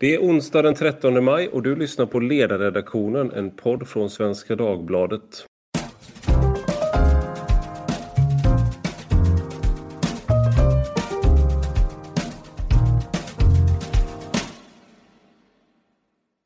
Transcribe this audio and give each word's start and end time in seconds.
Det 0.00 0.14
är 0.14 0.18
onsdag 0.18 0.62
den 0.62 0.74
13 0.74 1.24
maj 1.24 1.48
och 1.48 1.62
du 1.62 1.76
lyssnar 1.76 2.06
på 2.06 2.20
Ledarredaktionen, 2.20 3.32
en 3.32 3.50
podd 3.50 3.88
från 3.88 4.10
Svenska 4.10 4.56
Dagbladet. 4.56 5.44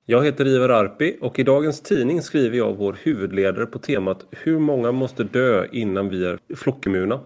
Jag 0.06 0.24
heter 0.24 0.46
Ivar 0.46 0.68
Arpi 0.68 1.16
och 1.20 1.38
i 1.38 1.42
dagens 1.42 1.80
tidning 1.80 2.22
skriver 2.22 2.58
jag 2.58 2.76
vår 2.76 2.96
huvudledare 3.02 3.66
på 3.66 3.78
temat 3.78 4.26
Hur 4.30 4.58
många 4.58 4.92
måste 4.92 5.24
dö 5.24 5.66
innan 5.72 6.08
vi 6.08 6.24
är 6.24 6.38
flockimmuna? 6.56 7.20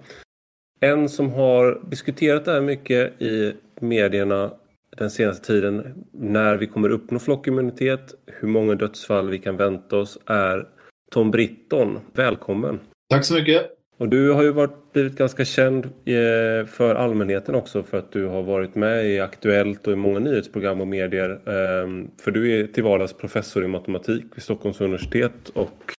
En 0.80 1.08
som 1.08 1.30
har 1.30 1.80
diskuterat 1.90 2.44
det 2.44 2.52
här 2.52 2.60
mycket 2.60 3.22
i 3.22 3.54
medierna 3.80 4.50
den 4.96 5.10
senaste 5.10 5.46
tiden 5.46 6.04
när 6.12 6.56
vi 6.56 6.66
kommer 6.66 6.88
uppnå 6.88 7.18
flockimmunitet, 7.18 8.14
hur 8.26 8.48
många 8.48 8.74
dödsfall 8.74 9.30
vi 9.30 9.38
kan 9.38 9.56
vänta 9.56 9.96
oss 9.96 10.18
är 10.26 10.68
Tom 11.10 11.30
Britton. 11.30 11.98
Välkommen! 12.14 12.80
Tack 13.10 13.24
så 13.24 13.34
mycket! 13.34 13.70
Och 13.98 14.08
du 14.08 14.30
har 14.32 14.42
ju 14.42 14.52
varit, 14.52 14.92
blivit 14.92 15.16
ganska 15.16 15.44
känd 15.44 15.84
eh, 15.84 16.66
för 16.66 16.94
allmänheten 16.94 17.54
också 17.54 17.82
för 17.82 17.98
att 17.98 18.12
du 18.12 18.26
har 18.26 18.42
varit 18.42 18.74
med 18.74 19.06
i 19.06 19.20
Aktuellt 19.20 19.86
och 19.86 19.92
i 19.92 19.96
många 19.96 20.18
nyhetsprogram 20.18 20.80
och 20.80 20.88
medier. 20.88 21.48
Ehm, 21.48 22.10
för 22.20 22.30
du 22.30 22.60
är 22.60 22.66
till 22.66 22.84
vardags 22.84 23.12
professor 23.12 23.64
i 23.64 23.68
matematik 23.68 24.24
vid 24.34 24.42
Stockholms 24.42 24.80
universitet 24.80 25.48
och 25.48 25.92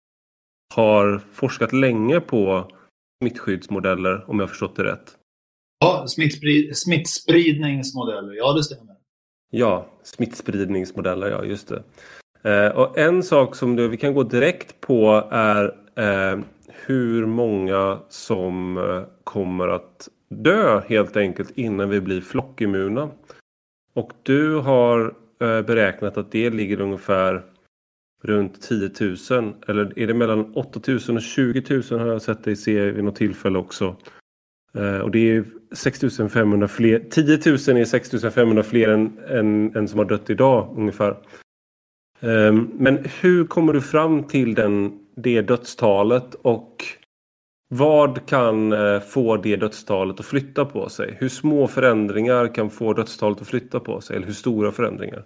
har 0.76 1.22
forskat 1.34 1.74
länge 1.74 2.20
på 2.20 2.72
smittskyddsmodeller 3.24 4.30
om 4.30 4.40
jag 4.40 4.50
förstått 4.50 4.76
det 4.76 4.84
rätt. 4.84 5.18
Ja, 5.80 6.06
smittsprid 6.08 6.78
smittspridningsmodeller, 6.78 8.34
ja 8.34 8.54
det 8.54 8.64
stämmer. 8.64 8.97
Ja, 9.50 9.86
smittspridningsmodeller, 10.04 11.30
ja 11.30 11.44
just 11.44 11.68
det. 11.68 11.84
Eh, 12.50 12.78
och 12.78 12.98
en 12.98 13.24
sak 13.24 13.56
som 13.56 13.76
du, 13.76 13.88
vi 13.88 13.98
kan 13.98 14.14
gå 14.14 14.24
direkt 14.24 14.82
på 14.82 15.28
är 15.32 15.66
eh, 15.96 16.40
hur 16.68 17.26
många 17.26 18.00
som 18.10 18.78
eh, 18.78 19.04
kommer 19.24 19.68
att 19.68 20.10
dö 20.30 20.82
helt 20.88 21.18
enkelt 21.18 21.52
innan 21.56 21.90
vi 21.90 22.02
blir 22.02 22.22
flockimmuna. 22.22 23.10
Och 23.94 24.12
du 24.24 24.56
har 24.56 25.14
eh, 25.42 25.62
beräknat 25.62 26.18
att 26.18 26.32
det 26.32 26.50
ligger 26.50 26.82
ungefär 26.82 27.44
runt 28.24 28.62
10 28.62 28.92
000. 29.32 29.54
Eller 29.68 30.00
är 30.00 30.08
det 30.08 30.14
mellan 30.14 30.54
8 30.56 30.80
000 30.88 31.00
och 31.16 31.22
20 31.22 31.82
000 31.92 32.00
har 32.00 32.08
jag 32.08 32.22
sett 32.22 32.44
dig 32.44 32.56
se 32.56 32.92
vid 32.92 33.04
något 33.04 33.16
tillfälle 33.16 33.60
också. 33.60 33.96
Eh, 34.74 34.98
och 34.98 35.12
det 35.12 35.32
är 35.32 35.46
6500 35.76 36.68
fler. 36.68 37.00
10 37.10 37.24
000 37.74 37.82
är 37.82 37.86
6500 37.86 38.64
fler 38.64 38.90
än, 38.90 39.20
än, 39.28 39.76
än 39.76 39.88
som 39.88 40.00
har 40.00 40.06
dött 40.06 40.30
idag 40.30 40.74
ungefär. 40.78 41.18
Ehm, 42.20 42.70
men 42.74 43.06
hur 43.22 43.48
kommer 43.48 43.74
du 43.74 43.82
fram 43.82 44.24
till 44.24 44.56
den, 44.56 45.00
det 45.16 45.42
dödstalet 45.42 46.34
och 46.34 46.86
vad 47.70 48.26
kan 48.26 48.74
eh, 48.74 49.00
få 49.00 49.38
det 49.38 49.56
dödstalet 49.56 50.20
att 50.20 50.26
flytta 50.26 50.66
på 50.66 50.90
sig? 50.90 51.18
Hur 51.20 51.30
små 51.30 51.68
förändringar 51.68 52.56
kan 52.56 52.70
få 52.70 52.94
dödstalet 52.94 53.42
att 53.42 53.48
flytta 53.48 53.80
på 53.80 54.02
sig? 54.02 54.16
Eller 54.16 54.26
hur 54.26 54.34
stora 54.34 54.72
förändringar? 54.72 55.26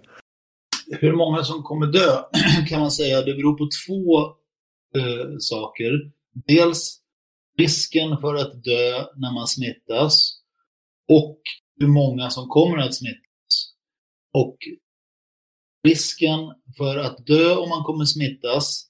Hur 0.90 1.12
många 1.12 1.42
som 1.42 1.62
kommer 1.62 1.86
dö 1.86 2.22
kan 2.68 2.80
man 2.80 2.90
säga, 2.90 3.22
det 3.22 3.34
beror 3.34 3.58
på 3.58 3.68
två 3.86 4.20
eh, 5.00 5.36
saker. 5.38 5.92
Dels 6.46 7.01
risken 7.58 8.18
för 8.18 8.34
att 8.34 8.64
dö 8.64 9.06
när 9.16 9.34
man 9.34 9.46
smittas 9.46 10.38
och 11.08 11.40
hur 11.80 11.86
många 11.86 12.30
som 12.30 12.48
kommer 12.48 12.78
att 12.78 12.94
smittas. 12.94 13.74
Och 14.34 14.56
risken 15.86 16.38
för 16.76 16.98
att 16.98 17.26
dö 17.26 17.54
om 17.54 17.68
man 17.68 17.84
kommer 17.84 18.04
smittas, 18.04 18.86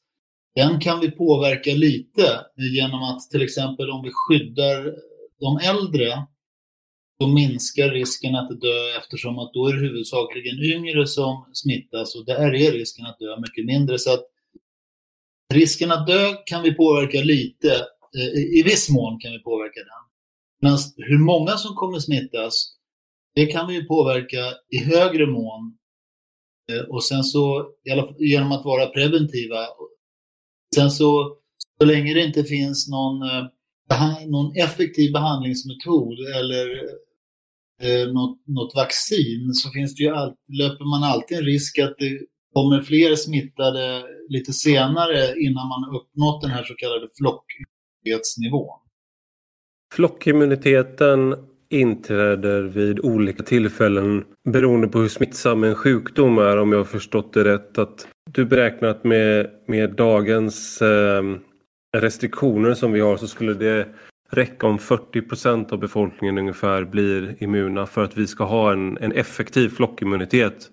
den 0.54 0.80
kan 0.80 1.00
vi 1.00 1.10
påverka 1.10 1.70
lite 1.70 2.46
genom 2.56 3.02
att 3.02 3.30
till 3.30 3.42
exempel 3.42 3.90
om 3.90 4.02
vi 4.02 4.10
skyddar 4.12 4.94
de 5.40 5.58
äldre 5.58 6.26
då 7.18 7.26
minskar 7.26 7.90
risken 7.90 8.34
att 8.34 8.60
dö 8.60 8.98
eftersom 8.98 9.38
att 9.38 9.52
då 9.52 9.66
är 9.66 9.72
det 9.72 9.80
huvudsakligen 9.80 10.62
yngre 10.62 11.06
som 11.06 11.50
smittas 11.52 12.14
och 12.14 12.24
där 12.24 12.54
är 12.54 12.72
risken 12.72 13.06
att 13.06 13.18
dö 13.18 13.40
mycket 13.40 13.64
mindre. 13.64 13.98
Så 13.98 14.14
att 14.14 14.24
risken 15.54 15.92
att 15.92 16.06
dö 16.06 16.34
kan 16.46 16.62
vi 16.62 16.74
påverka 16.74 17.20
lite 17.20 17.86
Eh, 18.18 18.58
i 18.58 18.62
viss 18.64 18.90
mån 18.90 19.18
kan 19.18 19.32
vi 19.32 19.38
påverka 19.38 19.80
den. 19.80 20.02
Men 20.60 20.78
hur 20.96 21.18
många 21.18 21.56
som 21.56 21.74
kommer 21.74 21.98
smittas, 21.98 22.74
det 23.34 23.46
kan 23.46 23.68
vi 23.68 23.84
påverka 23.84 24.54
i 24.70 24.78
högre 24.78 25.26
mån. 25.26 25.78
Eh, 26.72 26.84
och 26.88 27.04
sen 27.04 27.24
så, 27.24 27.66
genom 28.18 28.52
att 28.52 28.64
vara 28.64 28.86
preventiva. 28.86 29.66
Sen 30.74 30.90
så, 30.90 31.36
så 31.78 31.84
länge 31.84 32.14
det 32.14 32.24
inte 32.24 32.44
finns 32.44 32.88
någon, 32.88 33.22
eh, 33.22 33.46
någon 34.26 34.56
effektiv 34.56 35.12
behandlingsmetod 35.12 36.18
eller 36.20 36.66
något, 38.12 38.38
något 38.46 38.74
vaccin 38.74 39.54
så 39.54 39.70
finns 39.70 39.94
det 39.94 40.02
ju 40.02 40.10
all, 40.10 40.34
löper 40.48 40.84
man 40.84 41.02
alltid 41.02 41.38
en 41.38 41.44
risk 41.44 41.78
att 41.78 41.94
det 41.98 42.18
kommer 42.52 42.80
fler 42.80 43.16
smittade 43.16 44.04
lite 44.28 44.52
senare 44.52 45.40
innan 45.40 45.68
man 45.68 45.96
uppnått 45.96 46.42
den 46.42 46.50
här 46.50 46.64
så 46.64 46.74
kallade 46.74 47.08
flock 47.18 47.44
immunitetsnivån. 48.04 48.78
Flockimmuniteten 49.94 51.36
inträder 51.70 52.62
vid 52.62 53.00
olika 53.00 53.42
tillfällen 53.42 54.24
beroende 54.48 54.88
på 54.88 54.98
hur 54.98 55.08
smittsam 55.08 55.64
en 55.64 55.74
sjukdom 55.74 56.38
är 56.38 56.56
om 56.56 56.72
jag 56.72 56.78
har 56.78 56.84
förstått 56.84 57.32
det 57.32 57.44
rätt. 57.44 57.78
Att 57.78 58.08
du 58.30 58.44
beräknat 58.44 59.04
med, 59.04 59.50
med 59.66 59.90
dagens 59.90 60.82
eh, 60.82 61.22
restriktioner 61.96 62.74
som 62.74 62.92
vi 62.92 63.00
har 63.00 63.16
så 63.16 63.28
skulle 63.28 63.54
det 63.54 63.88
räcka 64.30 64.66
om 64.66 64.78
40 64.78 65.22
procent 65.22 65.72
av 65.72 65.78
befolkningen 65.78 66.38
ungefär 66.38 66.84
blir 66.84 67.42
immuna 67.42 67.86
för 67.86 68.04
att 68.04 68.16
vi 68.16 68.26
ska 68.26 68.44
ha 68.44 68.72
en, 68.72 68.98
en 68.98 69.12
effektiv 69.12 69.68
flockimmunitet. 69.68 70.70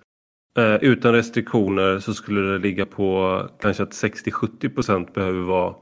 Eh, 0.57 0.75
utan 0.75 1.13
restriktioner 1.13 2.00
så 2.00 2.13
skulle 2.13 2.41
det 2.41 2.57
ligga 2.57 2.85
på 2.85 3.41
kanske 3.61 3.84
att 3.84 3.91
60-70 3.91 4.75
procent 4.75 5.13
behöver 5.13 5.41
vara 5.41 5.75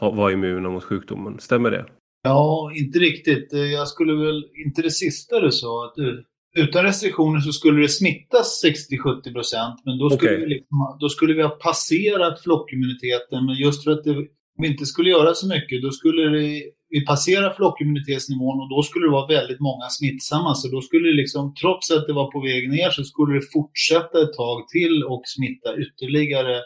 vara 0.00 0.32
immuna 0.32 0.70
mot 0.70 0.84
sjukdomen. 0.84 1.38
Stämmer 1.38 1.70
det? 1.70 1.86
Ja, 2.22 2.72
inte 2.74 2.98
riktigt. 2.98 3.52
Eh, 3.52 3.60
jag 3.60 3.88
skulle 3.88 4.14
väl, 4.24 4.44
inte 4.66 4.82
det 4.82 4.90
sista 4.90 5.40
du 5.40 5.52
sa, 5.52 5.84
att 5.84 5.94
du, 5.94 6.24
utan 6.56 6.84
restriktioner 6.84 7.40
så 7.40 7.52
skulle 7.52 7.82
det 7.82 7.88
smittas 7.88 8.64
60-70 8.64 9.32
procent, 9.32 9.82
men 9.84 9.98
då 9.98 10.10
skulle, 10.10 10.30
okay. 10.30 10.44
vi 10.44 10.46
liksom, 10.46 10.96
då 11.00 11.08
skulle 11.08 11.34
vi 11.34 11.42
ha 11.42 11.50
passerat 11.50 12.42
flockimmuniteten. 12.42 13.46
Men 13.46 13.56
just 13.56 13.84
för 13.84 13.90
att 13.90 14.04
det, 14.04 14.14
vi 14.60 14.66
inte 14.68 14.86
skulle 14.86 15.10
göra 15.10 15.34
så 15.34 15.48
mycket, 15.48 15.82
då 15.82 15.90
skulle 15.90 16.22
det, 16.22 16.62
vi 16.90 17.06
passera 17.06 17.54
flockimmunitetsnivån 17.54 18.60
och 18.62 18.70
då 18.74 18.82
skulle 18.82 19.06
det 19.06 19.10
vara 19.10 19.26
väldigt 19.26 19.60
många 19.60 19.86
smittsamma. 19.88 20.54
Så 20.54 20.68
då 20.68 20.80
skulle 20.80 21.08
det 21.08 21.16
liksom, 21.22 21.54
trots 21.54 21.90
att 21.90 22.06
det 22.06 22.12
var 22.12 22.32
på 22.32 22.40
väg 22.40 22.70
ner, 22.70 22.90
så 22.90 23.04
skulle 23.04 23.34
det 23.34 23.52
fortsätta 23.52 24.22
ett 24.22 24.34
tag 24.42 24.68
till 24.68 25.04
och 25.04 25.22
smitta 25.24 25.70
ytterligare. 25.84 26.56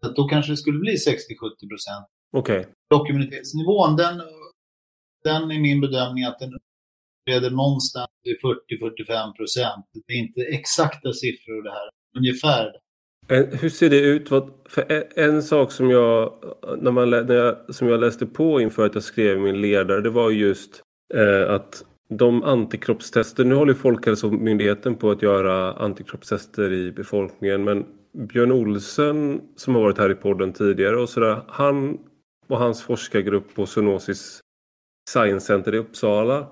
Så 0.00 0.12
då 0.12 0.28
kanske 0.28 0.52
det 0.52 0.56
skulle 0.56 0.78
bli 0.78 0.92
60-70 0.92 1.68
procent. 1.72 2.06
Okej. 2.32 2.60
Okay. 2.60 2.72
Dockimmunitetsnivån, 2.90 3.96
den, 3.96 4.22
den 5.24 5.50
är 5.50 5.60
min 5.60 5.80
bedömning 5.80 6.24
att 6.24 6.38
den 6.38 6.52
leder 7.30 7.50
någonstans 7.50 8.08
till 8.24 8.36
40-45 9.08 9.32
procent. 9.36 9.86
Det 10.06 10.12
är 10.12 10.18
inte 10.18 10.40
exakta 10.40 11.12
siffror 11.12 11.62
det 11.62 11.70
här, 11.70 11.90
ungefär. 12.18 12.72
Hur 13.60 13.68
ser 13.68 13.90
det 13.90 14.00
ut? 14.00 14.28
För 14.68 15.08
en 15.18 15.42
sak 15.42 15.72
som 15.72 15.90
jag, 15.90 16.32
när 16.78 16.90
man, 16.90 17.10
när 17.10 17.34
jag, 17.34 17.74
som 17.74 17.88
jag 17.88 18.00
läste 18.00 18.26
på 18.26 18.60
inför 18.60 18.86
att 18.86 18.94
jag 18.94 19.04
skrev 19.04 19.40
min 19.40 19.60
ledare, 19.60 20.00
det 20.00 20.10
var 20.10 20.30
just 20.30 20.82
eh, 21.14 21.54
att 21.54 21.84
de 22.08 22.42
antikroppstester, 22.42 23.44
nu 23.44 23.54
håller 23.54 23.74
Folkhälsomyndigheten 23.74 24.94
på 24.94 25.10
att 25.10 25.22
göra 25.22 25.72
antikroppstester 25.72 26.72
i 26.72 26.92
befolkningen, 26.92 27.64
men 27.64 27.86
Björn 28.12 28.52
Olsen 28.52 29.40
som 29.56 29.74
har 29.74 29.82
varit 29.82 29.98
här 29.98 30.10
i 30.10 30.14
podden 30.14 30.52
tidigare 30.52 30.96
och 30.96 31.08
sådär, 31.08 31.42
han 31.48 31.98
och 32.52 32.58
hans 32.58 32.82
forskargrupp 32.82 33.54
på 33.54 33.66
Zoonosis 33.66 34.40
Science 35.10 35.46
Center 35.46 35.74
i 35.74 35.78
Uppsala. 35.78 36.46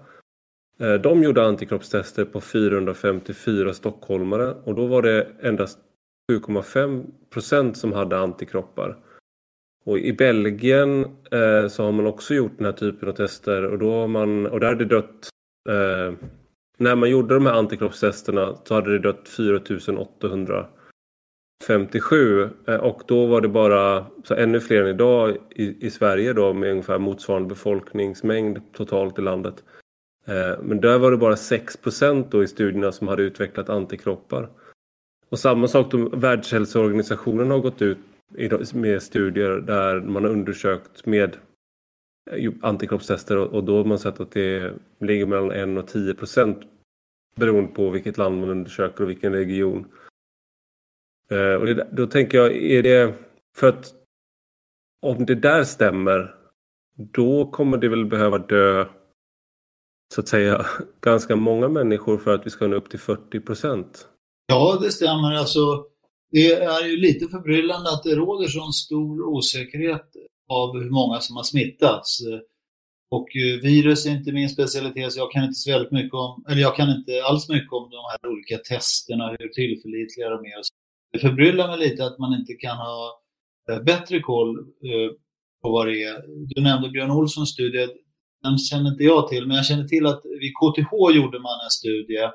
Eh, 0.79 0.95
de 0.95 1.23
gjorde 1.23 1.45
antikroppstester 1.45 2.25
på 2.25 2.41
454 2.41 3.75
stockholmare 3.75 4.55
och 4.65 4.75
då 4.75 4.87
var 4.87 5.03
det 5.03 5.27
endast 5.43 5.79
7,5 6.33 7.07
procent 7.31 7.77
som 7.77 7.93
hade 7.93 8.19
antikroppar. 8.19 8.99
Och 9.85 9.99
i 9.99 10.13
Belgien 10.13 11.05
eh, 11.31 11.69
så 11.69 11.85
har 11.85 11.93
man 11.93 12.07
också 12.07 12.35
gjort 12.35 12.57
den 12.57 12.67
här 12.67 12.73
typen 12.73 13.09
av 13.09 13.13
tester 13.13 13.65
och 13.65 13.79
då 13.79 13.93
har 13.93 14.09
man, 14.09 14.47
och 14.47 14.61
där 14.61 14.69
hade 14.69 14.85
det 14.85 14.95
dött 14.95 15.29
eh, 15.69 16.15
när 16.79 16.97
man 16.97 17.11
gjorde 17.11 17.35
de 17.35 17.47
här 17.47 17.53
antikroppstesterna 17.53 18.57
så 18.65 18.75
hade 18.75 18.93
det 18.93 18.99
dött 18.99 19.29
4800 19.29 20.67
57 21.67 22.49
eh, 22.67 22.75
och 22.75 23.03
då 23.07 23.27
var 23.27 23.41
det 23.41 23.49
bara 23.49 24.07
så 24.25 24.35
ännu 24.35 24.61
fler 24.61 24.83
än 24.83 24.89
idag 24.89 25.37
i, 25.51 25.87
i 25.87 25.91
Sverige 25.91 26.33
då 26.33 26.53
med 26.53 26.71
ungefär 26.71 26.99
motsvarande 26.99 27.49
befolkningsmängd 27.49 28.61
totalt 28.73 29.19
i 29.19 29.23
landet. 29.23 29.65
Eh, 30.27 30.63
men 30.63 30.81
där 30.81 30.99
var 30.99 31.11
det 31.11 31.17
bara 31.17 31.37
6 31.37 31.79
då 32.31 32.43
i 32.43 32.49
studierna 32.49 32.93
som 32.93 33.09
hade 33.09 33.23
utvecklat 33.23 33.69
antikroppar. 33.69 34.49
Och 35.29 35.39
samma 35.39 35.69
sak, 35.69 35.91
då, 35.91 36.09
Världshälsoorganisationen 36.09 37.51
har 37.51 37.59
gått 37.59 37.83
ut 37.83 37.99
med 38.75 39.03
studier 39.03 39.51
där 39.51 40.01
man 40.01 40.25
har 40.25 40.31
undersökt 40.31 41.07
med 41.07 41.37
eh, 42.31 42.53
antikroppstester 42.63 43.37
och 43.37 43.65
då 43.65 43.77
har 43.77 43.85
man 43.85 43.99
sett 43.99 44.21
att 44.21 44.33
det 44.33 44.73
ligger 45.01 45.27
mellan 45.27 45.77
1 45.77 45.79
och 45.79 45.89
10 45.89 46.15
procent 46.15 46.59
beroende 47.37 47.73
på 47.75 47.91
vilket 47.91 48.19
land 48.19 48.41
man 48.41 48.51
undersöker 48.51 49.05
och 49.05 49.11
vilken 49.11 49.33
region. 49.33 49.87
Eh, 51.31 51.55
och 51.55 51.67
det, 51.67 51.89
då 51.93 52.07
tänker 52.07 52.39
jag, 52.39 52.57
är 52.57 52.83
det 52.83 53.15
för 53.57 53.69
att 53.69 53.95
om 55.03 55.27
det 55.27 55.35
där 55.35 55.65
stämmer 55.65 56.35
då 56.97 57.51
kommer 57.51 57.79
det 57.79 57.89
väl 57.89 58.07
behöva 58.07 58.39
dö 58.39 58.87
så 60.15 60.21
att 60.21 60.29
säga 60.29 60.67
ganska 61.01 61.37
många 61.37 61.69
människor 61.69 62.19
för 62.19 62.35
att 62.35 62.47
vi 62.47 62.51
ska 62.51 62.67
nå 62.67 62.77
upp 62.77 62.91
till 62.91 62.99
40 62.99 63.41
procent? 63.41 64.09
Ja, 64.47 64.79
det 64.83 64.91
stämmer. 64.91 65.33
Alltså, 65.35 65.85
det 66.31 66.53
är 66.53 66.85
ju 66.87 66.97
lite 66.97 67.29
förbryllande 67.29 67.91
att 67.91 68.03
det 68.03 68.15
råder 68.15 68.49
så 68.49 68.73
stor 68.73 69.23
osäkerhet 69.23 70.07
av 70.49 70.79
hur 70.79 70.91
många 70.91 71.21
som 71.21 71.37
har 71.37 71.43
smittats. 71.43 72.21
Och 73.11 73.29
virus 73.63 74.07
är 74.07 74.11
inte 74.11 74.33
min 74.33 74.49
specialitet, 74.49 75.13
så 75.13 75.19
jag 75.19 75.31
kan 75.31 75.45
inte 75.45 75.55
så 75.55 75.71
väldigt 75.71 75.93
mycket 75.93 76.15
om, 76.15 76.45
eller 76.49 76.61
jag 76.61 76.77
kan 76.77 76.91
inte 76.91 77.23
alls 77.25 77.49
mycket 77.49 77.73
om 77.73 77.91
de 77.91 78.03
här 78.11 78.33
olika 78.33 78.59
testerna, 78.59 79.37
hur 79.39 79.49
tillförlitliga 79.49 80.31
de 80.31 80.45
är. 80.45 80.63
Det 81.13 81.19
förbryllar 81.19 81.69
mig 81.69 81.79
lite 81.79 82.05
att 82.05 82.19
man 82.19 82.35
inte 82.35 82.55
kan 82.55 82.77
ha 82.77 83.23
eh, 83.71 83.83
bättre 83.83 84.21
koll 84.21 84.59
eh, 84.59 85.11
på 85.63 85.71
vad 85.71 85.87
det 85.87 86.03
är. 86.03 86.25
Du 86.55 86.63
nämnde 86.63 86.89
Björn 86.89 87.11
Olssons 87.11 87.51
studie, 87.51 87.89
den 88.43 88.59
känner 88.59 88.91
inte 88.91 89.05
jag 89.05 89.29
till, 89.29 89.47
men 89.47 89.57
jag 89.57 89.67
känner 89.67 89.85
till 89.85 90.07
att 90.07 90.23
vid 90.25 90.53
KTH 90.55 91.17
gjorde 91.17 91.39
man 91.39 91.61
en 91.65 91.71
studie 91.71 92.31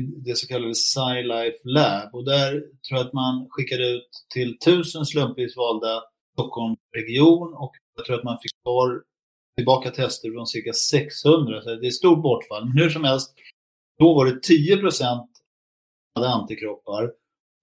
det 0.00 0.38
så 0.38 0.46
kallade 0.46 0.74
SciLife 0.74 1.60
Lab. 1.64 2.14
Och 2.14 2.24
där 2.24 2.50
tror 2.88 2.98
jag 2.98 3.06
att 3.06 3.12
man 3.12 3.46
skickade 3.50 3.88
ut 3.90 4.08
till 4.34 4.58
tusen 4.58 5.06
slumpvis 5.06 5.56
valda 5.56 6.02
Stockholmsregion 6.32 7.54
och 7.54 7.72
jag 7.96 8.06
tror 8.06 8.18
att 8.18 8.24
man 8.24 8.38
fick 8.42 8.62
kvar 8.62 9.02
tillbaka 9.56 9.90
tester 9.90 10.30
från 10.30 10.46
cirka 10.46 10.72
600. 10.72 11.62
Så 11.62 11.74
det 11.74 11.86
är 11.86 11.90
stort 11.90 12.22
bortfall. 12.22 12.64
Men 12.64 12.78
hur 12.78 12.90
som 12.90 13.04
helst, 13.04 13.34
då 13.98 14.14
var 14.14 14.26
det 14.26 14.42
10 14.42 14.76
procent 14.76 15.30
hade 16.14 16.28
antikroppar 16.28 17.12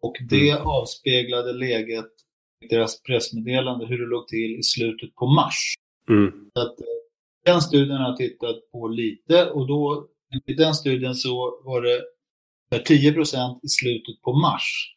och 0.01 0.15
det 0.29 0.49
mm. 0.49 0.67
avspeglade 0.67 1.53
läget 1.53 2.05
i 2.65 2.67
deras 2.67 3.03
pressmeddelande 3.03 3.85
hur 3.85 3.97
det 3.97 4.05
låg 4.05 4.27
till 4.27 4.59
i 4.59 4.63
slutet 4.63 5.15
på 5.15 5.25
mars. 5.25 5.73
Mm. 6.09 6.31
Så 6.53 6.61
att, 6.61 6.79
eh, 6.79 6.85
den 7.45 7.61
studien 7.61 7.97
har 7.97 8.07
jag 8.09 8.17
tittat 8.17 8.71
på 8.71 8.87
lite 8.87 9.49
och 9.49 9.67
då 9.67 10.07
i 10.45 10.53
den 10.53 10.73
studien 10.73 11.15
så 11.15 11.61
var 11.63 11.81
det 11.81 12.01
10 12.85 13.13
procent 13.13 13.59
i 13.63 13.67
slutet 13.67 14.21
på 14.21 14.33
mars. 14.33 14.95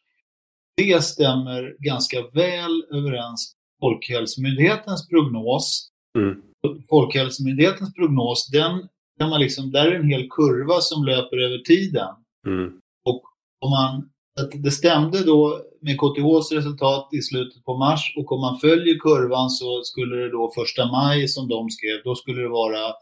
Det 0.77 1.03
stämmer 1.03 1.75
ganska 1.79 2.27
väl 2.27 2.85
överens 2.91 3.55
med 3.55 3.79
Folkhälsomyndighetens 3.79 5.07
prognos. 5.07 5.89
Mm. 6.17 6.41
Folkhälsomyndighetens 6.89 7.93
prognos, 7.93 8.49
den 8.51 8.87
kan 9.19 9.29
man 9.29 9.41
liksom, 9.41 9.71
där 9.71 9.85
är 9.85 9.95
en 9.95 10.09
hel 10.09 10.29
kurva 10.29 10.81
som 10.81 11.05
löper 11.05 11.37
över 11.37 11.57
tiden. 11.57 12.15
Mm. 12.47 12.73
Och 13.05 13.23
om 13.59 13.69
man, 13.69 14.09
det 14.53 14.71
stämde 14.71 15.23
då 15.23 15.61
med 15.81 15.97
KTHs 15.97 16.51
resultat 16.51 17.09
i 17.13 17.21
slutet 17.21 17.63
på 17.63 17.77
mars 17.77 18.13
och 18.17 18.31
om 18.31 18.41
man 18.41 18.59
följer 18.59 18.99
kurvan 18.99 19.49
så 19.49 19.83
skulle 19.83 20.15
det 20.15 20.31
då 20.31 20.51
första 20.55 20.85
maj 20.85 21.27
som 21.27 21.47
de 21.47 21.69
skrev, 21.69 22.03
då 22.03 22.15
skulle 22.15 22.41
det 22.41 22.49
vara 22.49 22.93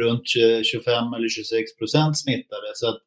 runt 0.00 0.22
25 0.64 1.12
eller 1.14 1.28
26 1.28 1.76
procent 1.78 2.18
smittade. 2.18 2.68
Så 2.74 2.88
att 2.88 3.00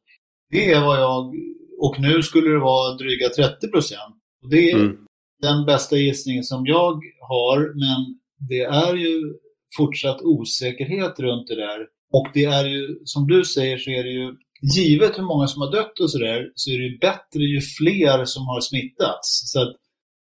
det 0.50 0.72
är 0.72 0.80
vad 0.80 1.00
jag... 1.00 1.34
Och 1.78 2.00
nu 2.00 2.22
skulle 2.22 2.50
det 2.50 2.58
vara 2.58 2.96
dryga 2.96 3.28
30 3.28 3.68
procent. 3.68 4.14
Det 4.50 4.70
är 4.70 4.76
mm. 4.76 4.96
den 5.42 5.64
bästa 5.66 5.96
gissningen 5.96 6.44
som 6.44 6.66
jag 6.66 7.00
har, 7.20 7.58
men 7.58 8.18
det 8.48 8.62
är 8.62 8.94
ju 8.94 9.34
fortsatt 9.76 10.22
osäkerhet 10.22 11.20
runt 11.20 11.48
det 11.48 11.56
där. 11.56 11.80
Och 12.12 12.28
det 12.34 12.44
är 12.44 12.64
ju, 12.64 12.98
som 13.04 13.26
du 13.26 13.44
säger, 13.44 13.78
så 13.78 13.90
är 13.90 14.04
det 14.04 14.10
ju 14.10 14.36
givet 14.72 15.18
hur 15.18 15.22
många 15.22 15.46
som 15.46 15.62
har 15.62 15.72
dött 15.72 16.00
och 16.00 16.10
sådär, 16.10 16.52
så 16.54 16.70
är 16.70 16.78
det 16.78 16.84
ju 16.84 16.98
bättre 16.98 17.42
ju 17.42 17.60
fler 17.60 18.24
som 18.24 18.46
har 18.46 18.60
smittats. 18.60 19.52
Så 19.52 19.62
att, 19.62 19.76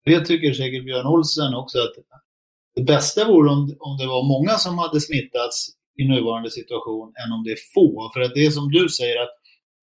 det 0.05 0.25
tycker 0.25 0.53
säkert 0.53 0.85
Björn 0.85 1.07
Olsen 1.07 1.53
också 1.53 1.77
att 1.79 1.95
det 2.75 2.83
bästa 2.83 3.27
vore 3.27 3.49
om, 3.49 3.75
om 3.79 3.97
det 3.97 4.07
var 4.07 4.23
många 4.23 4.57
som 4.57 4.77
hade 4.77 5.01
smittats 5.01 5.67
i 5.99 6.03
nuvarande 6.03 6.51
situation 6.51 7.13
än 7.25 7.31
om 7.31 7.43
det 7.43 7.51
är 7.51 7.57
få. 7.73 8.11
För 8.13 8.21
att 8.21 8.33
det 8.35 8.45
är 8.45 8.51
som 8.51 8.71
du 8.71 8.89
säger 8.89 9.23
att 9.23 9.35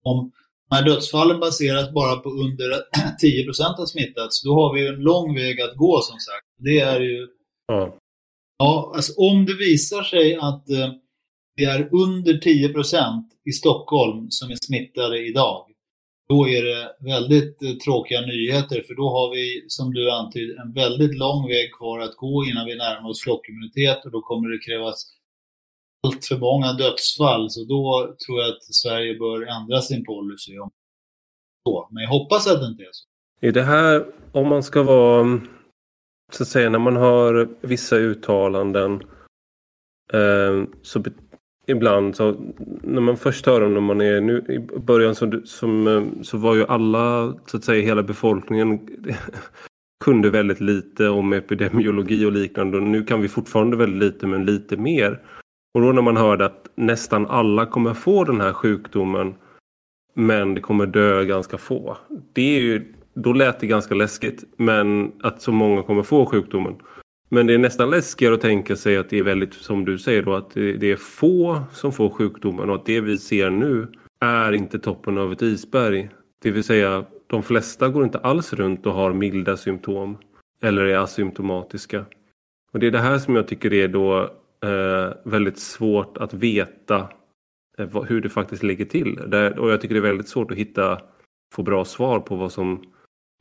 om 0.05 0.33
de 0.69 0.77
här 0.77 0.85
dödsfallen 0.85 1.41
baseras 1.41 1.93
bara 1.93 2.17
på 2.17 2.29
under 2.31 2.69
10% 3.23 3.77
har 3.77 3.87
smittats, 3.87 4.43
då 4.43 4.55
har 4.55 4.75
vi 4.75 4.89
en 4.89 4.95
lång 4.95 5.35
väg 5.35 5.61
att 5.61 5.77
gå 5.77 6.01
som 6.03 6.19
sagt. 6.19 6.47
Det 6.59 6.81
är 6.81 7.01
ju... 7.01 7.29
Ja. 7.67 7.99
Ja, 8.59 8.93
alltså 8.95 9.13
om 9.17 9.47
det 9.47 9.55
visar 9.55 10.03
sig 10.03 10.37
att 10.37 10.71
eh, 10.71 10.93
det 11.57 11.65
är 11.65 11.89
under 11.95 12.39
10 12.39 12.69
procent 12.69 13.27
i 13.45 13.53
Stockholm 13.53 14.27
som 14.31 14.51
är 14.51 14.57
smittade 14.57 15.27
idag, 15.27 15.67
då 16.29 16.49
är 16.49 16.63
det 16.63 16.97
väldigt 17.01 17.63
eh, 17.63 17.71
tråkiga 17.71 18.21
nyheter 18.21 18.83
för 18.87 18.95
då 18.95 19.11
har 19.11 19.35
vi, 19.35 19.65
som 19.69 19.95
du 19.95 20.11
antyder, 20.11 20.63
en 20.63 20.73
väldigt 20.73 21.19
lång 21.19 21.49
väg 21.49 21.73
kvar 21.73 22.01
att 22.01 22.17
gå 22.17 22.45
innan 22.45 22.67
vi 22.67 22.77
närmar 22.77 23.11
oss 23.11 23.23
flockimmunitet 23.23 24.05
och 24.05 24.11
då 24.11 24.21
kommer 24.21 24.49
det 24.49 24.59
krävas 24.59 25.07
allt 26.07 26.25
för 26.25 26.39
många 26.39 26.73
dödsfall. 26.73 27.51
Så 27.51 27.65
då 27.65 28.15
tror 28.27 28.41
jag 28.41 28.49
att 28.49 28.65
Sverige 28.65 29.19
bör 29.19 29.43
ändra 29.57 29.81
sin 29.81 30.05
policy. 30.05 30.59
Om 30.59 30.71
så. 31.69 31.89
Men 31.91 32.03
jag 32.03 32.11
hoppas 32.11 32.47
att 32.47 32.61
det 32.61 32.67
inte 32.67 32.83
är 32.83 32.93
så. 32.93 33.05
Är 33.41 33.53
det 33.53 33.63
här, 33.63 34.07
om 34.33 34.49
man 34.49 34.63
ska 34.63 34.83
vara, 34.83 35.41
så 36.33 36.43
att 36.43 36.49
säga, 36.49 36.71
när 36.71 36.79
man 36.79 36.97
har 36.97 37.49
vissa 37.61 37.97
uttalanden 37.97 39.03
eh, 40.13 40.65
så 40.83 41.01
ibland 41.67 42.17
så 42.17 42.37
när 42.83 43.01
man 43.01 43.17
först 43.17 43.47
hör 43.47 43.61
om 43.61 43.75
när 43.75 43.81
man 43.81 44.01
är 44.01 44.21
nu 44.21 44.45
i 44.49 44.79
början 44.79 45.15
så, 45.15 45.41
som, 45.45 46.11
så 46.23 46.39
var 46.39 46.55
ju 46.55 46.67
alla 46.67 47.35
så 47.47 47.57
att 47.57 47.65
säga 47.65 47.87
hela 47.87 48.03
befolkningen 48.03 48.89
kunde 50.05 50.31
väldigt 50.31 50.61
lite 50.61 51.09
om 51.09 51.33
epidemiologi 51.33 52.25
och 52.25 52.33
liknande 52.33 52.77
och 52.77 52.83
nu 52.83 53.05
kan 53.05 53.21
vi 53.21 53.29
fortfarande 53.29 53.77
väldigt 53.77 54.13
lite 54.13 54.27
men 54.27 54.45
lite 54.45 54.77
mer. 54.77 55.21
Och 55.75 55.81
då 55.81 55.93
när 55.93 56.03
man 56.03 56.17
hörde 56.17 56.45
att 56.45 56.69
nästan 56.75 57.27
alla 57.27 57.67
kommer 57.67 57.95
få 57.95 58.25
den 58.25 58.41
här 58.41 58.53
sjukdomen 58.53 59.35
men 60.15 60.55
det 60.55 60.61
kommer 60.61 60.87
dö 60.87 61.25
ganska 61.25 61.59
få. 61.59 61.97
Det 62.33 62.57
är 62.57 62.61
ju, 62.61 62.95
då 63.15 63.33
lät 63.33 63.61
det 63.61 63.67
ganska 63.67 63.95
läskigt 63.95 64.45
men 64.57 65.13
att 65.23 65.43
så 65.43 65.53
många 65.53 65.83
kommer 65.83 66.03
få 66.03 66.27
sjukdomen. 66.27 66.75
Men 67.29 67.47
det 67.47 67.55
är 67.55 67.59
nästan 67.59 67.91
läskigare 67.91 68.35
att 68.35 68.41
tänka 68.41 68.77
sig 68.77 68.97
att 68.97 69.11
det 69.11 69.19
är 69.19 69.23
väldigt, 69.23 69.55
som 69.55 69.85
du 69.85 69.99
säger 69.99 70.23
då, 70.23 70.35
att 70.35 70.55
det 70.55 70.93
är 70.93 70.97
få 70.97 71.63
som 71.73 71.93
får 71.93 72.11
sjukdomen 72.11 72.71
och 72.71 72.77
att 72.77 72.87
det 72.87 73.01
vi 73.01 73.19
ser 73.19 73.51
nu 73.51 73.89
är 74.21 74.53
inte 74.53 74.79
toppen 74.79 75.19
av 75.19 75.33
ett 75.33 75.43
isberg. 75.43 76.11
Det 76.43 76.51
vill 76.51 76.65
säga, 76.65 77.05
de 77.27 77.43
flesta 77.43 77.89
går 77.89 78.05
inte 78.05 78.19
alls 78.19 78.53
runt 78.53 78.87
och 78.87 78.93
har 78.93 79.13
milda 79.13 79.57
symptom 79.57 80.17
eller 80.63 80.85
är 80.85 80.99
asymptomatiska. 80.99 82.05
Och 82.73 82.79
det 82.81 82.87
är 82.87 82.91
det 82.91 82.99
här 82.99 83.19
som 83.19 83.37
jag 83.37 83.49
tycker 83.49 83.73
är 83.73 83.89
då 83.89 84.23
eh, 84.65 85.13
väldigt 85.25 85.59
svårt 85.59 86.17
att 86.17 86.35
veta 86.35 87.09
eh, 87.79 88.03
hur 88.03 88.21
det 88.21 88.29
faktiskt 88.29 88.63
ligger 88.63 88.85
till. 88.85 89.21
Det, 89.27 89.59
och 89.59 89.71
jag 89.71 89.81
tycker 89.81 89.95
det 89.95 90.01
är 90.01 90.11
väldigt 90.11 90.29
svårt 90.29 90.51
att 90.51 90.57
hitta, 90.57 91.01
få 91.55 91.63
bra 91.63 91.85
svar 91.85 92.21
på 92.21 92.37
vad 92.37 92.53
som, 92.53 92.85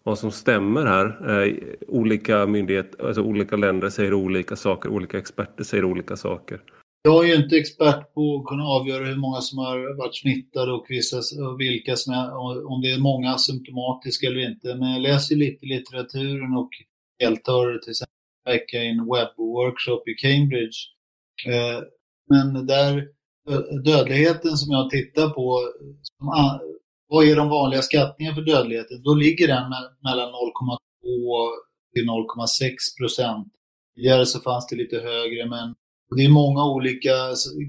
vad 0.03 0.19
som 0.19 0.31
stämmer 0.31 0.85
här. 0.85 1.05
Eh, 1.29 1.55
olika 1.87 2.45
myndigheter, 2.45 3.07
alltså 3.07 3.21
olika 3.21 3.55
länder 3.55 3.89
säger 3.89 4.13
olika 4.13 4.55
saker, 4.55 4.89
olika 4.89 5.17
experter 5.17 5.63
säger 5.63 5.85
olika 5.85 6.15
saker. 6.15 6.61
Jag 7.03 7.23
är 7.23 7.27
ju 7.27 7.43
inte 7.43 7.57
expert 7.57 8.13
på 8.13 8.35
att 8.35 8.45
kunna 8.45 8.63
avgöra 8.63 9.05
hur 9.05 9.15
många 9.15 9.41
som 9.41 9.57
har 9.57 9.97
varit 9.97 10.15
smittade 10.15 10.71
och, 10.71 10.85
vissa, 10.89 11.17
vilka 11.57 11.95
som 11.95 12.13
är, 12.13 12.35
om 12.71 12.81
det 12.81 12.91
är 12.91 12.99
många 12.99 13.37
symptomatiska 13.37 14.27
eller 14.27 14.49
inte. 14.49 14.75
Men 14.75 14.91
jag 14.91 15.01
läser 15.01 15.35
lite 15.35 15.65
i 15.65 15.69
litteraturen 15.69 16.57
och 16.57 16.69
deltar 17.19 17.79
till 17.79 17.91
exempel 17.91 18.13
vecka 18.45 18.77
i 18.77 18.89
en 18.89 19.05
webbworkshop 19.05 20.07
i 20.07 20.13
Cambridge 20.13 20.77
eh, 21.47 21.83
men 22.29 22.65
där 22.65 23.07
eh, 23.49 23.59
dödligheten 23.85 24.57
som 24.57 24.71
jag 24.71 24.89
tittar 24.89 25.29
på, 25.29 25.59
vad 27.13 27.25
är 27.25 27.35
de 27.35 27.49
vanliga 27.49 27.81
skattningarna 27.81 28.35
för 28.35 28.41
dödligheten? 28.41 29.03
Då 29.03 29.13
ligger 29.15 29.47
den 29.47 29.69
mellan 30.03 30.29
0,2 30.29 31.49
till 31.93 32.05
0,6 32.09 32.97
procent. 32.99 33.47
Tidigare 33.95 34.25
så 34.25 34.39
fanns 34.39 34.67
det 34.67 34.75
lite 34.75 34.99
högre 34.99 35.49
men 35.49 35.75
det 36.15 36.25
är 36.25 36.29
många 36.29 36.65
olika 36.65 37.15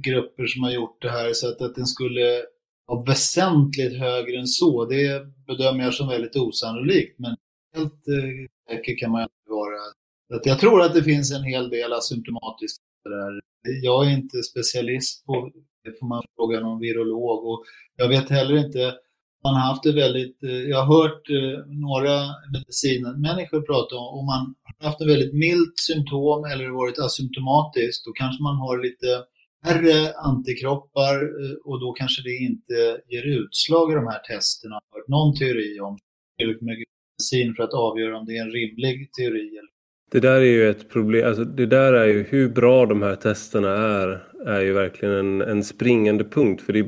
grupper 0.05 0.47
som 0.47 0.63
har 0.63 0.71
gjort 0.71 1.03
det 1.03 1.11
här 1.11 1.33
så 1.33 1.49
att, 1.49 1.63
att 1.63 1.75
den 1.75 1.87
skulle 1.87 2.43
vara 2.87 3.03
väsentligt 3.03 3.99
högre 3.99 4.39
än 4.39 4.47
så, 4.47 4.85
det 4.85 5.27
bedömer 5.47 5.85
jag 5.85 5.95
som 5.95 6.09
väldigt 6.09 6.37
osannolikt. 6.37 7.19
Men 7.19 7.37
helt 7.77 8.09
eh, 8.09 8.49
säker 8.69 8.99
kan 8.99 9.11
man 9.11 9.23
inte 9.23 9.51
vara. 9.51 9.79
Att 10.35 10.47
jag 10.47 10.61
tror 10.61 10.83
att 10.83 10.95
det 10.95 11.03
finns 11.03 11.33
en 11.33 11.45
hel 11.45 11.71
del 11.71 11.93
asymptomatiskt 11.93 12.83
där 13.05 13.41
jag 13.83 14.07
är 14.07 14.11
inte 14.11 14.43
specialist 14.43 15.27
på 15.27 15.51
det, 15.85 15.99
får 15.99 16.07
man 16.07 16.23
fråga 16.37 16.61
någon 16.61 16.81
virolog. 16.81 17.47
Och 17.47 17.65
jag 17.97 18.09
vet 18.09 18.31
heller 18.31 18.57
inte, 18.57 18.95
man 19.45 19.55
har 19.55 19.67
haft 19.71 19.83
det 19.83 19.93
väldigt, 19.93 20.43
eh, 20.43 20.63
jag 20.73 20.79
har 20.83 20.89
hört 20.97 21.31
eh, 21.31 21.59
några 21.89 22.17
medicinmänniskor 22.53 23.61
prata 23.71 23.97
om, 23.97 24.19
om 24.19 24.27
man 24.33 24.55
har 24.79 24.89
haft 24.89 25.01
ett 25.01 25.13
väldigt 25.15 25.35
milt 25.35 25.77
symptom 25.89 26.45
eller 26.45 26.69
varit 26.69 26.99
asymptomatiskt, 26.99 28.05
då 28.07 28.13
kanske 28.13 28.43
man 28.43 28.57
har 28.57 28.83
lite 28.89 29.09
färre 29.65 29.99
antikroppar 30.31 31.17
eh, 31.41 31.57
och 31.69 31.81
då 31.81 31.93
kanske 31.93 32.23
det 32.23 32.37
inte 32.49 32.77
ger 33.13 33.27
utslag 33.39 33.93
i 33.93 33.95
de 33.95 34.07
här 34.07 34.23
testerna. 34.31 34.75
Jag 34.75 34.91
har 34.91 35.01
hört 35.01 35.09
någon 35.09 35.35
teori 35.35 35.81
om 35.81 35.99
hur 36.39 36.47
mycket 36.47 36.89
medicin 37.19 37.55
för 37.55 37.63
att 37.63 37.75
avgöra 37.75 38.19
om 38.19 38.27
det 38.27 38.37
är 38.37 38.43
en 38.43 38.53
rimlig 38.53 39.13
teori. 39.13 39.51
Det 40.11 40.21
där 40.21 40.41
är 40.41 40.55
ju 40.59 40.71
ett 40.71 40.91
problem, 40.91 41.29
alltså 41.29 41.45
det 41.45 41.67
där 41.67 41.93
är 41.93 42.07
ju 42.07 42.23
hur 42.23 42.49
bra 42.49 42.87
de 42.87 43.03
här 43.03 43.17
testerna 43.17 43.69
är, 43.69 44.09
är 44.47 44.61
ju 44.61 44.73
verkligen 44.73 45.15
en, 45.15 45.41
en 45.41 45.65
springande 45.65 46.25
punkt 46.25 46.63
för 46.63 46.73
det 46.73 46.83